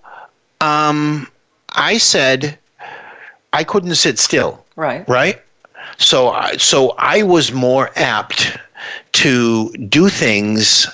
[0.62, 1.28] um,
[1.76, 2.60] I said
[3.56, 5.08] I couldn't sit still, Right.
[5.08, 5.42] right?
[5.98, 8.58] So I so I was more apt
[9.24, 10.88] to do things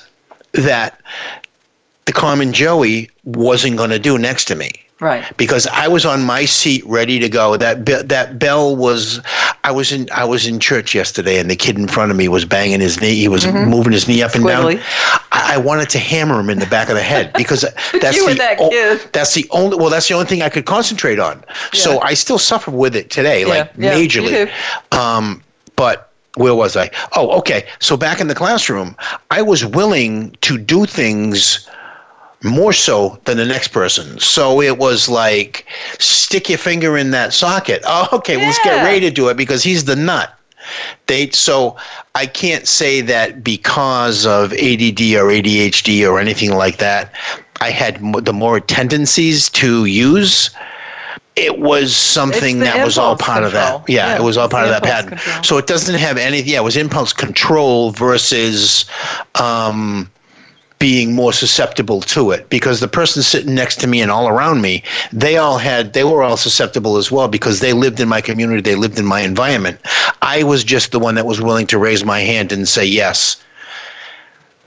[0.53, 0.99] that
[2.05, 4.70] the common Joey wasn't going to do next to me.
[4.99, 5.26] Right.
[5.36, 7.57] because I was on my seat ready to go.
[7.57, 9.20] That be- that bell was.
[9.64, 12.28] I was in I was in church yesterday, and the kid in front of me
[12.28, 13.16] was banging his knee.
[13.16, 14.78] He was moving his knee up and Mm-hmm.
[14.78, 15.21] Down.
[15.54, 17.62] I, wanted to hammer him in the back of the head because
[18.02, 18.70] that's the that o-
[19.12, 21.43] that's the only well that's the only thing I could concentrate on.
[21.74, 24.52] So I still suffer with it today, like yeah, majorly.
[24.91, 25.43] Um,
[25.76, 26.89] but where was I?
[27.16, 27.68] Oh, okay.
[27.80, 28.95] So back in the classroom,
[29.30, 31.68] I was willing to do things
[32.43, 34.20] more so than the next person.
[34.20, 35.66] So it was like,
[35.99, 37.82] stick your finger in that socket.
[37.86, 38.86] Oh, okay, let's get Yeah.
[38.86, 40.34] Ray to do it because he's the nut.
[41.08, 41.78] They so
[42.16, 47.14] I can't say that because of ADD or ADHD or anything like that.
[47.62, 50.50] I had mo- the more tendencies to use.
[51.36, 53.88] It was something that was all part of that.
[53.88, 55.12] Yeah, Yeah, it was all part of that pattern.
[55.12, 55.44] control.
[55.44, 56.42] So it doesn't have any.
[56.42, 58.86] Yeah, it was impulse control versus
[59.36, 60.10] um,
[60.82, 64.62] being more susceptible to it because the person sitting next to me and all around
[64.62, 64.82] me
[65.14, 68.62] they all had they were all susceptible as well because they lived in my community
[68.62, 69.80] they lived in my environment
[70.24, 73.44] i was just the one that was willing to raise my hand and say yes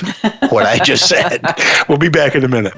[0.49, 1.43] what I just said.
[1.87, 2.73] We'll be back in a minute.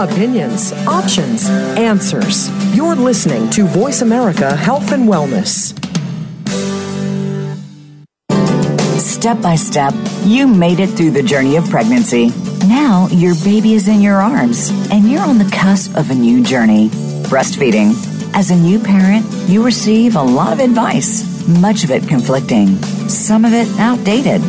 [0.00, 1.46] Opinions, options,
[1.76, 2.48] answers.
[2.74, 5.76] You're listening to Voice America Health and Wellness.
[8.98, 9.92] Step by step,
[10.24, 12.30] you made it through the journey of pregnancy.
[12.66, 16.42] Now your baby is in your arms, and you're on the cusp of a new
[16.42, 16.88] journey
[17.28, 17.92] breastfeeding.
[18.34, 22.68] As a new parent, you receive a lot of advice, much of it conflicting,
[23.06, 24.40] some of it outdated.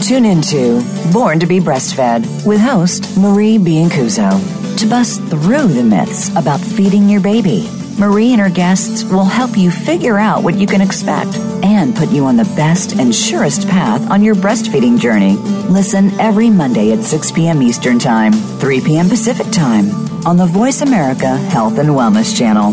[0.00, 6.34] Tune into Born to be Breastfed with host Marie Biancuzzo to bust through the myths
[6.36, 7.68] about feeding your baby.
[7.98, 12.08] Marie and her guests will help you figure out what you can expect and put
[12.08, 15.36] you on the best and surest path on your breastfeeding journey.
[15.68, 17.60] Listen every Monday at 6 p.m.
[17.60, 19.10] Eastern Time, 3 p.m.
[19.10, 19.90] Pacific Time
[20.26, 22.72] on the Voice America Health and Wellness Channel.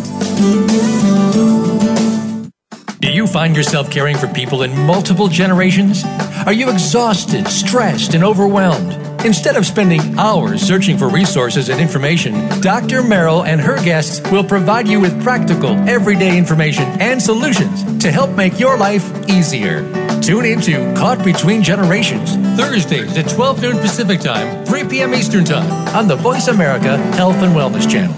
[3.01, 6.05] Do you find yourself caring for people in multiple generations?
[6.45, 9.06] Are you exhausted, stressed, and overwhelmed?
[9.25, 13.03] Instead of spending hours searching for resources and information, Dr.
[13.03, 18.29] Merrill and her guests will provide you with practical, everyday information and solutions to help
[18.31, 19.81] make your life easier.
[20.21, 25.13] Tune in to Caught Between Generations, Thursdays at 12 noon Pacific Time, 3 p.m.
[25.13, 28.15] Eastern Time on the Voice America Health and Wellness Channel.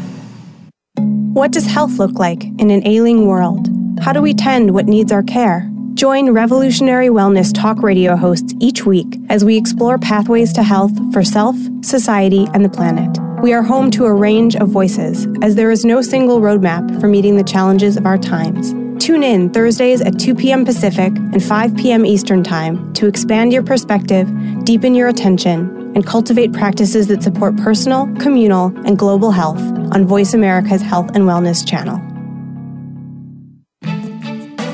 [1.34, 3.70] What does health look like in an ailing world?
[4.02, 5.70] How do we tend what needs our care?
[6.00, 11.26] Join Revolutionary Wellness talk radio hosts each week as we explore pathways to health for
[11.26, 13.20] self, society, and the planet.
[13.44, 17.10] We are home to a range of voices, as there is no single roadmap for
[17.10, 18.72] meeting the challenges of our times.
[19.04, 20.64] Tune in Thursdays at 2 p.m.
[20.64, 22.06] Pacific and 5 p.m.
[22.06, 24.30] Eastern Time to expand your perspective,
[24.64, 29.60] deepen your attention, and cultivate practices that support personal, communal, and global health
[29.94, 32.09] on Voice America's Health and Wellness channel.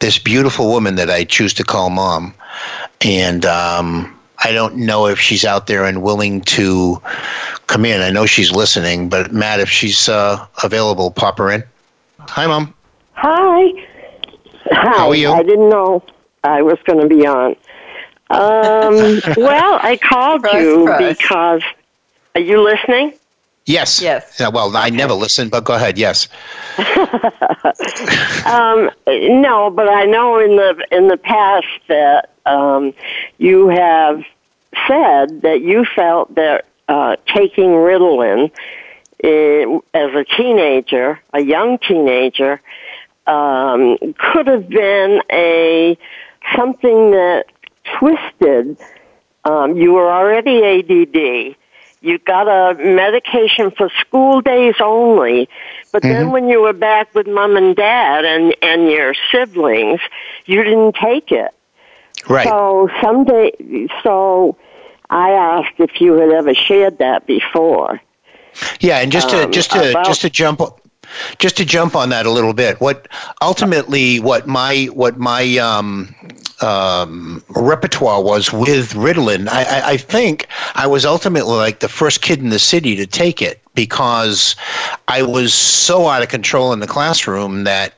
[0.00, 2.34] this beautiful woman that I choose to call mom
[3.02, 7.00] and um, I don't know if she's out there and willing to
[7.66, 8.00] come in.
[8.00, 11.64] I know she's listening, but Matt, if she's uh, available, pop her in.
[12.20, 12.74] Hi, mom.
[13.14, 13.72] Hi.
[14.70, 14.96] Hi.
[14.96, 15.30] How are you?
[15.30, 16.02] I didn't know
[16.42, 17.56] I was going to be on.
[18.30, 21.16] Um, well, I called Surprise, you surprise.
[21.16, 21.62] because.
[22.34, 23.12] Are you listening?
[23.66, 24.02] Yes.
[24.02, 24.38] Yes.
[24.40, 25.96] Yeah, well, I never listen, but go ahead.
[25.98, 26.28] Yes.
[28.46, 32.92] Um, no, but I know in the in the past that um,
[33.38, 34.22] you have
[34.86, 38.50] said that you felt that uh, taking Ritalin
[39.22, 42.60] as a teenager, a young teenager,
[43.26, 45.96] um, could have been a
[46.54, 47.46] something that
[47.98, 48.76] twisted.
[49.44, 51.56] Um, you were already ADD.
[52.00, 55.48] You got a medication for school days only,
[55.90, 60.00] but then when you were back with mom and dad and and your siblings,
[60.44, 61.54] you didn't take it.
[62.28, 62.46] Right.
[62.46, 64.56] So someday, so
[65.10, 68.00] I asked if you had ever shared that before.
[68.80, 70.60] Yeah, and just to um, just to about- just to jump
[71.38, 72.80] just to jump on that a little bit.
[72.80, 73.08] What
[73.42, 76.14] ultimately what my what my um,
[76.60, 82.22] um, repertoire was with Ritalin, I, I, I think I was ultimately like the first
[82.22, 84.56] kid in the city to take it because
[85.08, 87.94] I was so out of control in the classroom that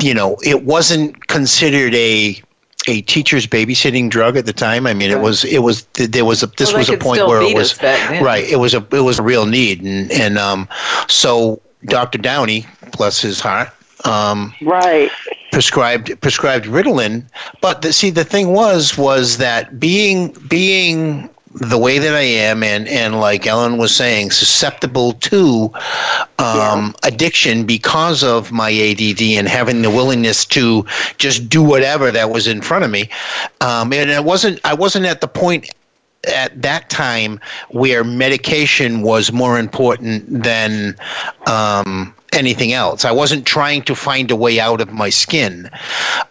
[0.00, 2.40] you know it wasn't considered a
[2.88, 4.86] a teacher's babysitting drug at the time.
[4.86, 7.42] I mean, it was it was there was a this Well, was a point where
[7.42, 8.44] it was right.
[8.44, 10.68] It was a it was a real need, and and um,
[11.08, 12.18] so Dr.
[12.18, 12.66] Downey,
[12.96, 13.70] bless his heart,
[14.04, 15.10] um, Right.
[15.52, 17.24] prescribed prescribed Ritalin.
[17.60, 22.62] But the, see, the thing was was that being being the way that I am,
[22.62, 25.72] and and like Ellen was saying, susceptible to
[26.38, 30.84] um, addiction because of my ADD and having the willingness to
[31.18, 33.10] just do whatever that was in front of me.
[33.60, 35.68] Um, and it wasn't I wasn't at the point
[36.28, 37.40] at that time
[37.70, 40.94] where medication was more important than
[41.46, 43.04] um, anything else.
[43.04, 45.68] I wasn't trying to find a way out of my skin.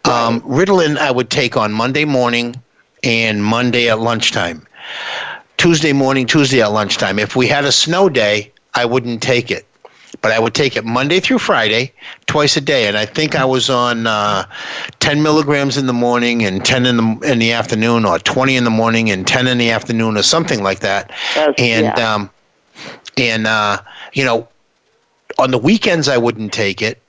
[0.06, 2.56] Um, Ritalin I would take on Monday morning
[3.04, 4.66] and Monday at lunchtime.
[5.58, 7.20] Tuesday morning, Tuesday at lunchtime.
[7.20, 9.66] If we had a snow day, I wouldn't take it.
[10.22, 11.94] But I would take it Monday through Friday,
[12.26, 14.46] twice a day, and I think I was on uh,
[15.00, 18.64] 10 milligrams in the morning and 10 in the in the afternoon, or 20 in
[18.64, 21.12] the morning and 10 in the afternoon, or something like that.
[21.36, 22.14] That's- and yeah.
[22.16, 22.30] um,
[23.18, 23.82] and uh,
[24.14, 24.48] you know,
[25.38, 27.02] on the weekends I wouldn't take it,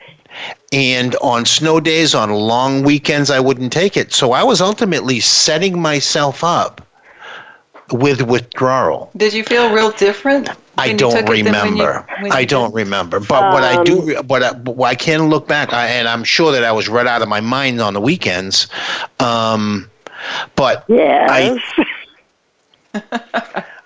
[0.72, 4.12] and on snow days, on long weekends I wouldn't take it.
[4.12, 6.86] So I was ultimately setting myself up
[7.92, 9.10] with withdrawal.
[9.16, 10.48] Did you feel real different?
[10.78, 12.06] I don't took it than when you- remember.
[12.20, 12.74] when I don't didn't?
[12.86, 13.20] remember.
[13.20, 16.24] But what I Um, do, but I, but I can look back, I, and I'm
[16.24, 18.68] sure that I was right out of my mind on the weekends.
[19.18, 19.90] Um,
[20.56, 21.60] but Yes.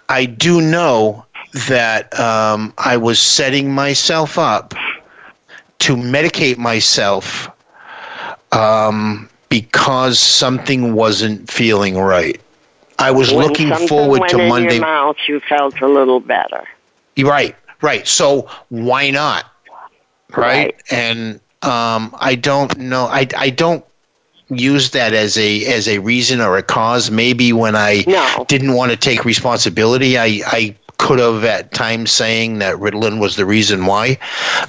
[0.08, 1.24] I do know
[1.68, 4.74] that um, I was setting myself up
[5.80, 7.48] to medicate myself
[8.52, 12.40] um, because something wasn't feeling right.
[12.98, 14.74] I was when looking forward went to in Monday.
[14.74, 16.64] Your mouth, you felt a little better.
[17.18, 18.06] Right, right.
[18.06, 19.46] So why not?
[20.36, 20.36] Right.
[20.36, 20.82] Right.
[20.90, 23.04] And um, I don't know.
[23.06, 23.84] I, I don't
[24.50, 27.10] use that as a as a reason or a cause.
[27.10, 28.44] Maybe when I No.
[28.48, 33.36] didn't want to take responsibility, I, I could have at times saying that Ritalin was
[33.36, 34.18] the reason why.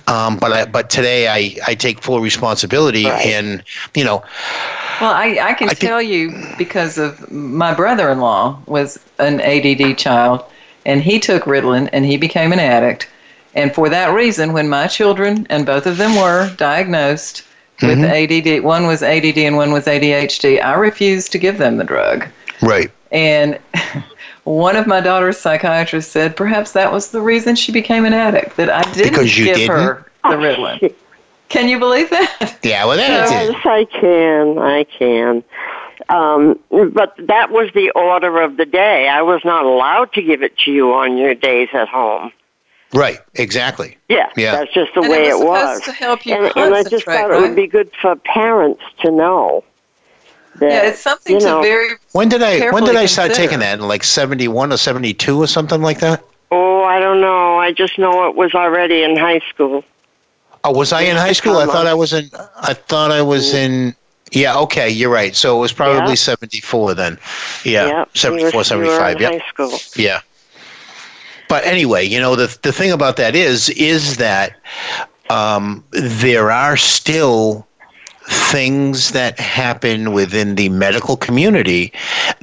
[0.08, 3.26] Um, but I, but today I, I take full responsibility Right.
[3.28, 3.64] and
[3.96, 4.24] you know
[5.02, 9.00] Well, I, I can I think- tell you because of my brother in law was
[9.20, 10.44] an ADD child,
[10.86, 13.08] and he took Ritalin and he became an addict.
[13.54, 17.44] And for that reason, when my children, and both of them were diagnosed
[17.82, 21.84] with ADD, one was ADD and one was ADHD, I refused to give them the
[21.86, 22.26] drug.
[22.62, 22.92] right.
[23.12, 23.58] And
[24.46, 28.56] one of my daughter's psychiatrists said perhaps that was the reason she became an addict,
[28.58, 29.76] that I didn't Because you give didn't?
[29.76, 30.96] her the Ritalin.
[31.50, 32.58] Can you believe that?
[32.64, 33.52] Yeah, well that's it.
[33.52, 34.58] Yes, I can.
[34.58, 35.44] I can.
[36.10, 39.08] Um, but that was the order of the day.
[39.08, 42.32] I was not allowed to give it to you on your days at home.
[42.94, 43.98] Right, exactly.
[44.10, 44.56] Yeah, Yeah.
[44.58, 45.82] that's just the And way it it was was.
[45.84, 48.82] to help you and, and I just concentrate, thought it would be good for parents
[49.02, 49.64] to know.
[50.60, 53.48] That, Yeah, it's something you to very When did I when did I start consider.
[53.48, 53.80] taking that?
[53.80, 56.24] In like seventy one or seventy two or something like that?
[56.52, 57.58] Oh, I don't know.
[57.58, 59.84] I just know it was already in high school.
[60.64, 61.58] Oh, was I in high school?
[61.58, 62.30] I thought I was in.
[62.62, 63.96] I thought I was in.
[64.32, 64.58] Yeah.
[64.60, 65.36] Okay, you're right.
[65.36, 66.16] So it was probably Yeah.
[66.16, 67.20] 74 then.
[67.64, 69.20] Yeah, Yep, you 74, were- 75.
[69.22, 69.42] You were in Yep.
[69.42, 69.80] high school.
[69.96, 70.22] Yeah.
[71.48, 74.56] But anyway, you know the the thing about that is is that
[75.30, 77.65] um, there are still
[78.28, 81.94] things that happen within the medical community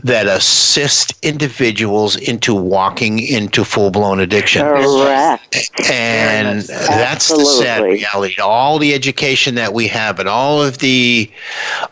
[0.05, 4.63] that assist individuals into walking into full blown addiction.
[4.63, 5.71] Correct.
[5.91, 8.41] And that's the sad reality.
[8.41, 11.31] All the education that we have and all of the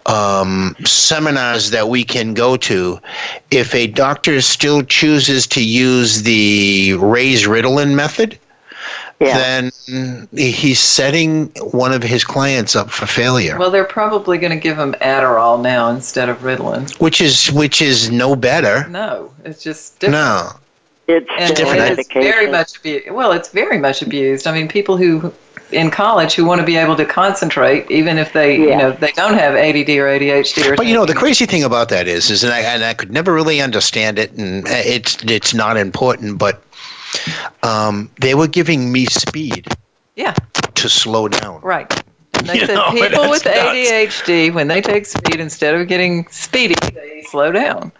[0.06, 3.00] um, seminars that we can go to,
[3.50, 8.38] if a doctor still chooses to use the raised Ritalin method,
[9.20, 9.36] Yeah.
[9.86, 13.58] then he's setting one of his clients up for failure.
[13.58, 16.98] Well, they're probably going to give him Adderall now instead of Ritalin.
[17.00, 18.88] which is which is no better.
[18.88, 20.12] No, it's just different.
[20.22, 20.50] No.
[21.06, 21.98] It's and still different.
[21.98, 23.10] it's very much abused.
[23.10, 24.46] Well, it's very much abused.
[24.46, 25.32] I mean, people who
[25.72, 29.12] in college who want to be able to concentrate, even if they, you know, they
[29.12, 30.76] don't have ADD or ADHD or.
[30.76, 33.10] But you know the crazy thing about that is, is and I, and I could
[33.10, 36.38] never really understand it, and uh, it's it's not important.
[36.38, 36.62] But
[37.62, 39.66] um, they were giving me speed
[40.16, 40.34] Yeah,
[40.76, 41.60] to slow down.
[41.62, 41.90] right.
[42.34, 43.90] And they You said know, people with nuts.
[43.90, 47.92] ADHD, when they take speed, instead of getting speedy, they slow down.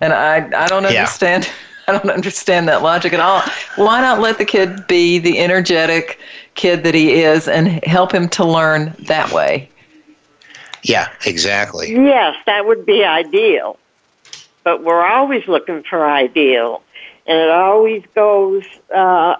[0.00, 1.00] And I, I don't Yeah.
[1.00, 1.48] understand.
[1.88, 3.42] I don't understand that logic at all.
[3.76, 6.18] Why not let the kid be the energetic
[6.54, 9.70] kid that he is and help him to learn that way?
[10.82, 11.92] Yeah, exactly.
[11.92, 13.78] Yes, that would be ideal.
[14.64, 16.82] But we're always looking for ideal.
[17.28, 19.36] And it always goes, uh,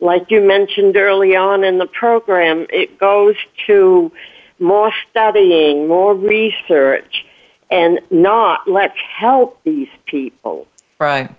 [0.00, 4.12] like you mentioned early on in the program, it goes to
[4.58, 7.24] more studying, more research,
[7.70, 10.66] and not let's help these people.
[10.98, 11.30] Right.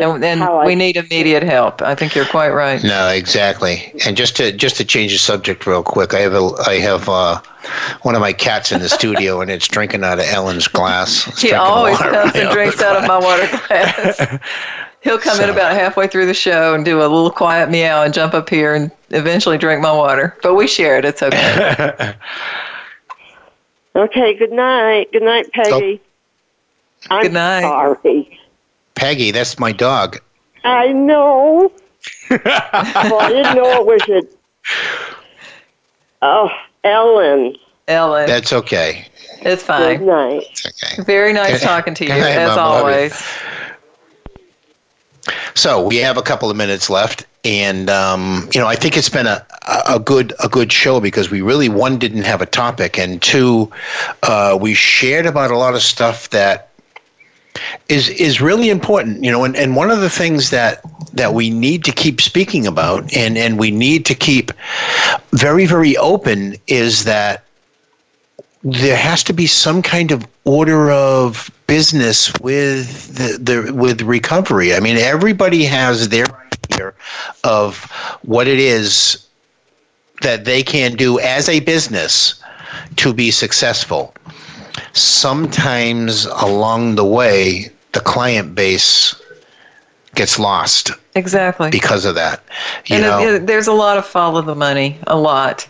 [0.00, 1.82] And, and we need immediate help.
[1.82, 2.80] I think you're quite right.
[2.84, 3.92] No, exactly.
[4.06, 7.08] And just to just to change the subject real quick, I have a I have
[7.08, 7.40] uh,
[8.02, 11.26] one of my cats in the studio, and it's drinking out of Ellen's glass.
[11.26, 14.38] It's He always comes and drinks the out of my water glass.
[15.02, 18.12] He'll come in about halfway through the show and do a little quiet meow and
[18.12, 20.36] jump up here and eventually drink my water.
[20.42, 21.04] But we share it.
[21.04, 22.14] It's okay.
[23.98, 25.10] Okay, good night.
[25.10, 26.00] Good night, Peggy.
[27.10, 27.62] I'm Good night.
[27.62, 28.38] sorry.
[28.94, 30.20] Peggy, that's my dog.
[30.62, 31.72] I know.
[32.30, 32.40] well,
[33.20, 34.22] I didn't know it was a.
[36.22, 36.48] Oh,
[36.84, 37.56] Ellen.
[37.88, 39.06] Ellen, That's okay.
[39.40, 39.98] it's fine.
[39.98, 40.42] Good night.
[40.50, 41.02] It's okay.
[41.02, 42.60] Very nice talking to you, as Mama.
[42.60, 43.22] Love always.
[45.54, 49.08] So we have a couple of minutes left, and um, you know I think it's
[49.08, 49.44] been a,
[49.88, 53.70] a good a good show because we really one didn't have a topic, and two
[54.22, 56.70] uh, we shared about a lot of stuff that
[57.88, 59.24] is is really important.
[59.24, 62.66] You know, and, and one of the things that that we need to keep speaking
[62.66, 64.52] about, and and we need to keep
[65.32, 67.44] very very open is that
[68.64, 74.74] there has to be some kind of order of business with the, the with recovery.
[74.74, 76.26] I mean, everybody has their
[76.72, 76.92] idea
[77.44, 77.84] of
[78.22, 79.24] what it is
[80.22, 82.42] that they can do as a business
[82.96, 84.12] to be successful.
[84.94, 89.14] Sometimes along the way, the client base
[90.14, 91.70] gets lost Exactly.
[91.70, 92.42] because of that.
[92.86, 95.68] You and it- know, it- there's a lot of follow the money, a lot.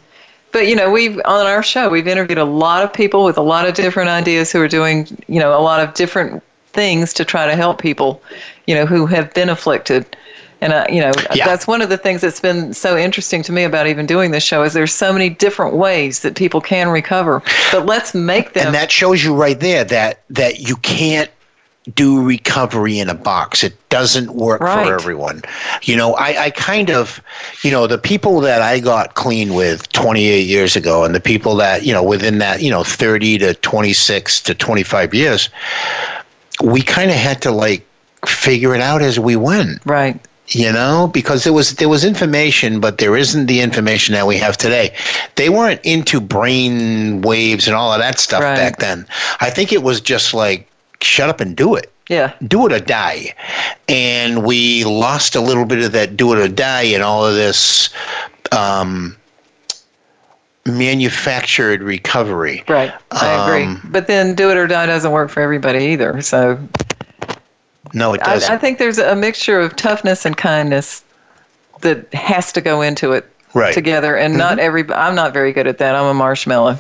[0.53, 3.43] But you know, we've on our show we've interviewed a lot of people with a
[3.43, 7.25] lot of different ideas who are doing you know a lot of different things to
[7.25, 8.23] try to help people,
[8.67, 10.17] you know, who have been afflicted.
[10.61, 11.47] And uh, you know, Yeah.
[11.47, 14.43] that's one of the things that's been so interesting to me about even doing this
[14.43, 17.43] show is there's so many different ways that people can recover.
[17.71, 21.31] But let's make them and that shows you right there that that you can't
[21.95, 23.63] do recovery in a box.
[23.65, 24.87] It doesn't work Right.
[24.87, 25.43] for everyone.
[25.83, 27.21] You know, I, I kind of,
[27.63, 31.55] you know, the people that I got clean with 28 years ago and the people
[31.57, 35.49] that, you know, within that, you know, 30 to 26 to 25 years,
[36.63, 37.87] we kind of had to like
[38.27, 40.21] figure it out as we went right.
[40.49, 44.37] you know because there was there was information but there isn't the information that we
[44.37, 44.93] have today
[45.37, 48.57] they weren't into brain waves and all of that stuff Right.
[48.57, 49.07] back then
[49.41, 50.68] i think it was just like
[51.01, 52.33] shut up and do it Yeah.
[52.47, 53.35] do it or die
[53.89, 57.35] and we lost a little bit of that do it or die and all of
[57.35, 57.91] this
[58.53, 59.17] um,
[60.67, 62.93] manufactured recovery Right.
[63.11, 63.65] I agree.
[63.65, 66.21] Um, but then do it or die doesn't work for everybody either.
[66.21, 66.59] So
[67.95, 71.03] no it I, doesn't I think there's a mixture of toughness and kindness
[71.81, 73.73] that has to go into it Right.
[73.73, 74.85] together, and not every.
[74.93, 75.95] I'm not very good at that.
[75.95, 76.77] I'm a marshmallow.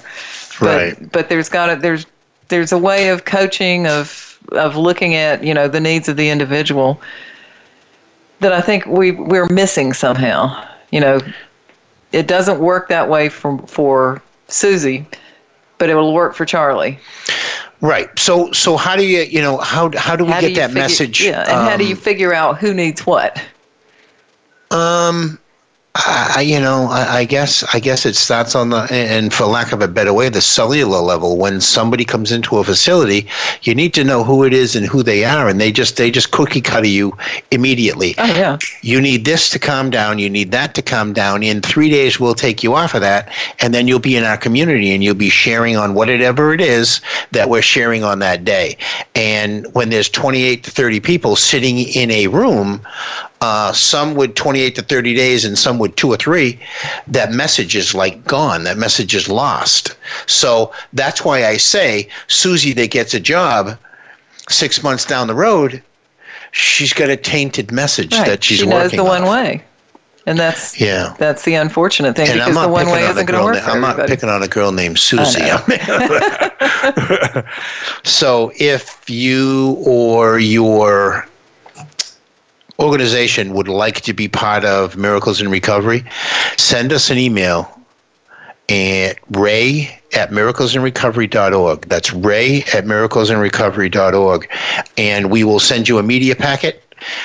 [0.61, 1.13] But, Right.
[1.13, 2.05] But there's got to there's
[2.49, 6.31] there's a way of coaching of of looking at you know the needs of the
[6.31, 7.01] individual
[8.41, 10.65] that I think we we're missing somehow.
[10.91, 11.21] You know,
[12.13, 15.07] it doesn't work that way for for Susie,
[15.79, 16.99] but it will work for Charlie.
[17.81, 20.55] right so so how do you you know how how do we How get do
[20.55, 23.41] that figure- message Yeah, and how do um, you figure out who needs what?
[24.71, 25.39] Um,
[26.07, 29.73] I, you know, I, I guess I guess it starts on the and for lack
[29.73, 31.37] of a better way, the cellular level.
[31.37, 33.27] When somebody comes into a facility,
[33.63, 36.11] you need to know who it is and who they are, and they just they
[36.11, 37.17] just cookie cutter you
[37.51, 38.15] immediately.
[38.17, 38.59] Oh yeah.
[38.83, 40.21] You need this to calm down.
[40.21, 41.43] You need that to calm down.
[41.43, 44.37] In three days, we'll take you off of that, and then you'll be in our
[44.37, 47.01] community, and you'll be sharing on whatever it is
[47.33, 48.77] that we're sharing on that day.
[49.17, 52.87] And when there's 28 to 30 people sitting in a room,
[53.41, 56.59] uh, some with 28 to 30 days, and some with two or three,
[57.07, 58.65] that message is like gone.
[58.65, 59.97] That message is lost.
[60.27, 63.79] So that's why I say Susie that gets a job
[64.49, 65.83] six months down the road,
[66.53, 68.27] she's got a tainted message Right.
[68.27, 69.29] that she's she knows working the one off.
[69.31, 69.63] way,
[70.27, 71.15] and that's Yeah.
[71.19, 73.55] that's the unfortunate thing And because not the one way on isn't going to work
[73.65, 74.15] na- I'm not everybody.
[74.17, 75.43] picking on a girl named Susie.
[78.05, 81.28] so if you or your
[82.81, 86.05] organization would like to be part of Miracles in Recovery,
[86.57, 87.69] send us an email
[88.69, 91.89] at ray at miraclesinrecovery.org.
[91.89, 94.49] That's ray at miraclesinrecovery.org.
[94.97, 96.85] And we will send you a media packet.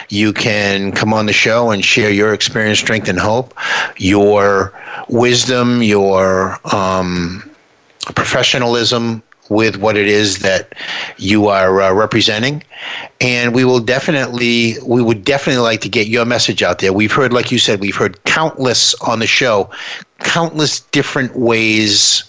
[0.10, 3.54] You can come on the show and share your experience, strength, and hope,
[3.97, 4.74] your
[5.10, 7.49] wisdom, your um,
[8.16, 9.24] professionalism
[9.54, 10.74] with what it is that
[11.18, 12.64] you are uh, representing.
[13.22, 16.91] And we will definitely we would definitely like to get your message out there.
[16.91, 19.70] We've heard like you said we've heard countless on the show
[20.20, 22.24] countless different ways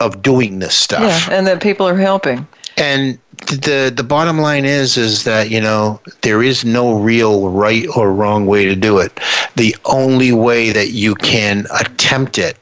[0.00, 1.02] of doing this stuff.
[1.02, 2.46] Yeah, and that people are helping.
[2.76, 7.86] and the the bottom line is is that you know there is no real right
[7.96, 9.18] or wrong way to do it.
[9.56, 12.56] The only way that you can attempt it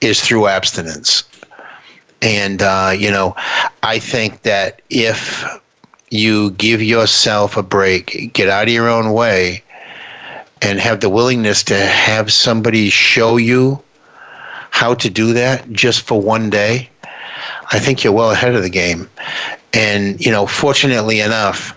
[0.00, 1.22] is through abstinence
[2.22, 3.34] and uh, you know
[3.82, 5.44] i think that if
[6.10, 9.62] you give yourself a break get out of your own way
[10.62, 13.80] and have the willingness to have somebody show you
[14.70, 16.88] how to do that just for one day
[17.70, 19.08] I think you're well ahead of the game.
[19.74, 21.76] And, you know, fortunately enough,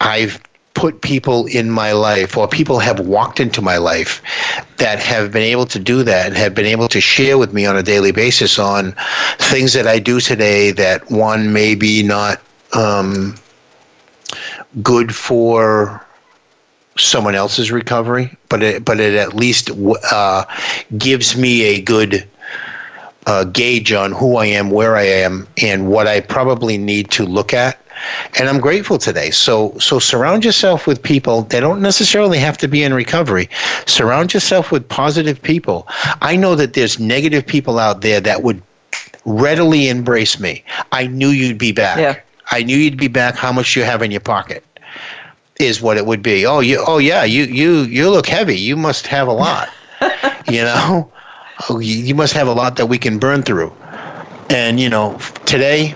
[0.00, 0.40] I've
[0.80, 4.22] put people in my life or people have walked into my life
[4.78, 7.66] that have been able to do that and have been able to share with me
[7.66, 8.94] on a daily basis on
[9.36, 12.40] things that I do today that one may be not
[12.72, 13.34] um,
[14.82, 16.02] good for
[16.96, 19.70] someone else's recovery, but it, but it at least
[20.10, 20.46] uh,
[20.96, 22.26] gives me a good
[23.26, 27.26] uh, gauge on who I am, where I am, and what I probably need to
[27.26, 27.78] look at.
[28.38, 29.30] And I'm grateful today.
[29.30, 31.42] So so surround yourself with people.
[31.42, 33.48] They don't necessarily have to be in recovery.
[33.86, 35.86] Surround yourself with positive people.
[36.22, 38.62] I know that there's negative people out there that would
[39.24, 40.64] readily embrace me.
[40.92, 41.98] I knew you'd be back.
[41.98, 42.18] Yeah.
[42.50, 43.36] I knew you'd be back.
[43.36, 44.64] How much you have in your pocket
[45.58, 46.46] is what it would be.
[46.46, 46.82] Oh, you.
[46.86, 47.24] Oh, yeah.
[47.24, 48.58] You you you look heavy.
[48.58, 49.68] You must have a lot.
[50.48, 51.10] you know.
[51.68, 53.72] Oh, you, you must have a lot that we can burn through.
[54.48, 55.94] And you know, today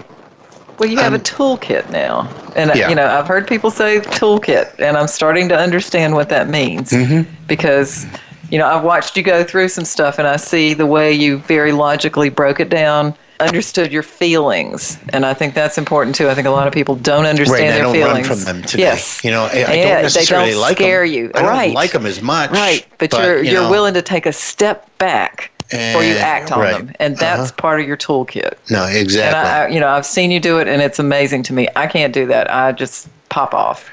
[0.79, 2.29] Well, you have a toolkit now.
[2.57, 2.89] And, Yeah.
[2.89, 6.91] you know, I've heard people say toolkit, and I'm starting to understand what that means.
[6.91, 7.23] Mm-hmm.
[7.47, 8.07] Because,
[8.51, 11.39] you know, I've watched you go through some stuff, and I see the way you
[11.39, 14.97] very logically broke it down, understood your feelings.
[15.13, 16.29] And I think that's important, too.
[16.29, 18.29] I think a lot of people don't understand Right, their don't feelings.
[18.29, 18.85] run from them today.
[18.85, 19.25] Yes.
[19.25, 21.15] You know, I, I Yeah, don't they necessarily don't like scare them.
[21.15, 21.31] you.
[21.35, 21.75] I don't Right.
[21.75, 22.51] like them as much.
[22.51, 26.19] Right, but, you're you you're know, willing to take a step back before you Eh,
[26.21, 26.77] act on right.
[26.79, 27.57] them, and that's Uh-huh.
[27.57, 28.55] part of your toolkit.
[28.71, 29.39] No, exactly.
[29.39, 31.69] And I, I, you know, I've seen you do it, and it's amazing to me.
[31.77, 32.51] I can't do that.
[32.53, 33.89] I just pop off.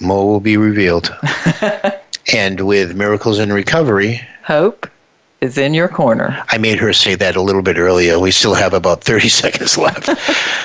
[0.00, 1.14] More will be revealed.
[2.32, 4.88] and with Miracles in Recovery, Hope
[5.40, 6.42] is in your corner.
[6.48, 8.18] I made her say that a little bit earlier.
[8.18, 10.10] We still have about 30 seconds left.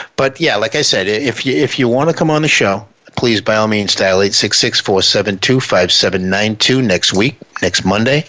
[0.17, 2.85] but yeah, like I said, if you if you want to come on the show,
[3.15, 8.25] please by all means dial 866-472-5792 next week, next Monday,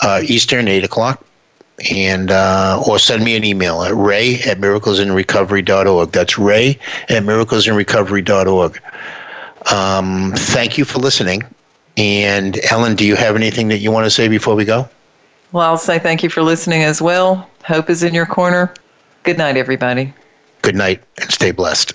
[0.00, 1.22] uh, Eastern, 8 o'clock.
[1.92, 6.10] And uh, or send me an email at ray at miraclesinrecovery.org.
[6.10, 6.78] That's ray
[7.10, 8.82] at miraclesinrecovery.org.
[9.70, 11.42] Um, thank you for listening.
[11.98, 14.88] And Ellen, do you have anything that you want to say before we go?
[15.52, 17.48] Well, I'll say thank you for listening as well.
[17.64, 18.72] Hope is in your corner.
[19.22, 20.12] Good night, everybody.
[20.62, 21.94] Good night and stay blessed.